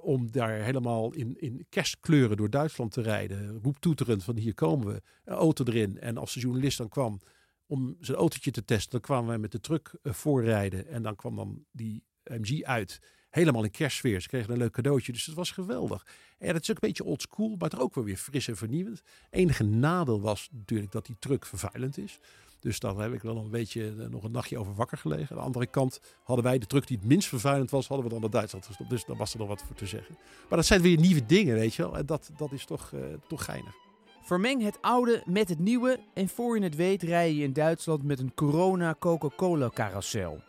om 0.00 0.30
daar 0.30 0.62
helemaal 0.62 1.12
in, 1.12 1.40
in 1.40 1.66
kerstkleuren 1.68 2.36
door 2.36 2.50
Duitsland 2.50 2.92
te 2.92 3.00
rijden. 3.00 3.60
Roeptoeterend 3.62 4.24
van 4.24 4.36
hier 4.36 4.54
komen 4.54 4.86
we, 4.86 5.02
een 5.24 5.34
auto 5.34 5.64
erin. 5.64 6.00
En 6.00 6.16
als 6.16 6.34
de 6.34 6.40
journalist 6.40 6.78
dan 6.78 6.88
kwam 6.88 7.20
om 7.66 7.96
zijn 8.00 8.18
autootje 8.18 8.50
te 8.50 8.64
testen, 8.64 8.90
dan 8.90 9.00
kwamen 9.00 9.28
wij 9.28 9.38
met 9.38 9.52
de 9.52 9.60
truck 9.60 9.94
voorrijden. 10.02 10.86
En 10.86 11.02
dan 11.02 11.16
kwam 11.16 11.36
dan 11.36 11.64
die 11.70 12.02
MG 12.24 12.62
uit 12.62 13.00
helemaal 13.30 13.64
in 13.64 13.70
kerstsfeer. 13.70 14.20
Ze 14.20 14.28
kregen 14.28 14.52
een 14.52 14.58
leuk 14.58 14.72
cadeautje, 14.72 15.12
dus 15.12 15.26
het 15.26 15.34
was 15.34 15.50
geweldig. 15.50 16.06
En 16.38 16.54
het 16.54 16.62
is 16.62 16.70
ook 16.70 16.82
een 16.82 16.88
beetje 16.88 17.04
old 17.04 17.22
school, 17.22 17.56
maar 17.58 17.68
toch 17.68 17.80
ook 17.80 17.94
wel 17.94 18.04
weer 18.04 18.16
fris 18.16 18.48
en 18.48 18.56
vernieuwend. 18.56 19.02
Enige 19.30 19.64
nadeel 19.64 20.20
was 20.20 20.48
natuurlijk 20.52 20.92
dat 20.92 21.06
die 21.06 21.16
truck 21.18 21.46
vervuilend 21.46 21.98
is. 21.98 22.18
Dus 22.62 22.78
daar 22.78 22.96
heb 22.96 23.12
ik 23.12 23.22
wel 23.22 23.36
een 23.36 23.50
beetje 23.50 24.08
nog 24.10 24.24
een 24.24 24.30
nachtje 24.30 24.58
over 24.58 24.74
wakker 24.74 24.98
gelegen. 24.98 25.30
Aan 25.30 25.36
de 25.36 25.42
andere 25.42 25.66
kant 25.66 26.00
hadden 26.22 26.44
wij 26.44 26.58
de 26.58 26.66
truck 26.66 26.86
die 26.86 26.96
het 26.96 27.06
minst 27.06 27.28
vervuilend 27.28 27.70
was, 27.70 27.86
hadden 27.86 28.06
we 28.06 28.12
dan 28.12 28.20
naar 28.20 28.30
Duitsland 28.30 28.66
gestopt. 28.66 28.90
Dus 28.90 29.04
daar 29.04 29.16
was 29.16 29.32
er 29.32 29.38
nog 29.38 29.48
wat 29.48 29.62
voor 29.62 29.76
te 29.76 29.86
zeggen. 29.86 30.16
Maar 30.48 30.58
dat 30.58 30.66
zijn 30.66 30.82
weer 30.82 30.98
nieuwe 30.98 31.26
dingen, 31.26 31.54
weet 31.54 31.74
je 31.74 31.82
wel. 31.82 31.96
En 31.96 32.06
dat, 32.06 32.30
dat 32.36 32.52
is 32.52 32.64
toch, 32.64 32.90
uh, 32.94 33.00
toch 33.28 33.44
geinig. 33.44 33.74
Vermeng 34.22 34.62
het 34.62 34.78
oude 34.80 35.22
met 35.26 35.48
het 35.48 35.58
nieuwe 35.58 36.00
en 36.14 36.28
voor 36.28 36.58
je 36.58 36.64
het 36.64 36.76
weet 36.76 37.02
rij 37.02 37.34
je 37.34 37.42
in 37.42 37.52
Duitsland 37.52 38.02
met 38.02 38.18
een 38.18 38.34
Corona 38.34 38.96
Coca-Cola 38.98 39.70
carousel. 39.74 40.40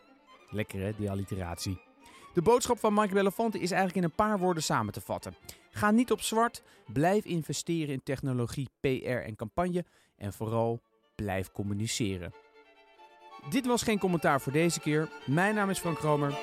Lekker 0.49 0.79
hè, 0.79 0.91
die 0.97 1.09
alliteratie. 1.09 1.81
De 2.33 2.41
boodschap 2.41 2.79
van 2.79 2.93
Mike 2.93 3.13
Belafonte 3.13 3.59
is 3.59 3.71
eigenlijk 3.71 4.05
in 4.05 4.11
een 4.11 4.15
paar 4.27 4.39
woorden 4.39 4.63
samen 4.63 4.93
te 4.93 5.01
vatten. 5.01 5.35
Ga 5.71 5.91
niet 5.91 6.11
op 6.11 6.21
zwart, 6.21 6.63
blijf 6.93 7.25
investeren 7.25 7.93
in 7.93 8.03
technologie, 8.03 8.69
PR 8.79 9.07
en 9.07 9.35
campagne 9.35 9.85
en 10.15 10.33
vooral 10.33 10.81
blijf 11.15 11.51
communiceren. 11.51 12.33
Dit 13.49 13.65
was 13.65 13.83
geen 13.83 13.99
commentaar 13.99 14.41
voor 14.41 14.51
deze 14.51 14.79
keer. 14.79 15.09
Mijn 15.25 15.55
naam 15.55 15.69
is 15.69 15.79
Frank 15.79 15.97
Kromer. 15.97 16.33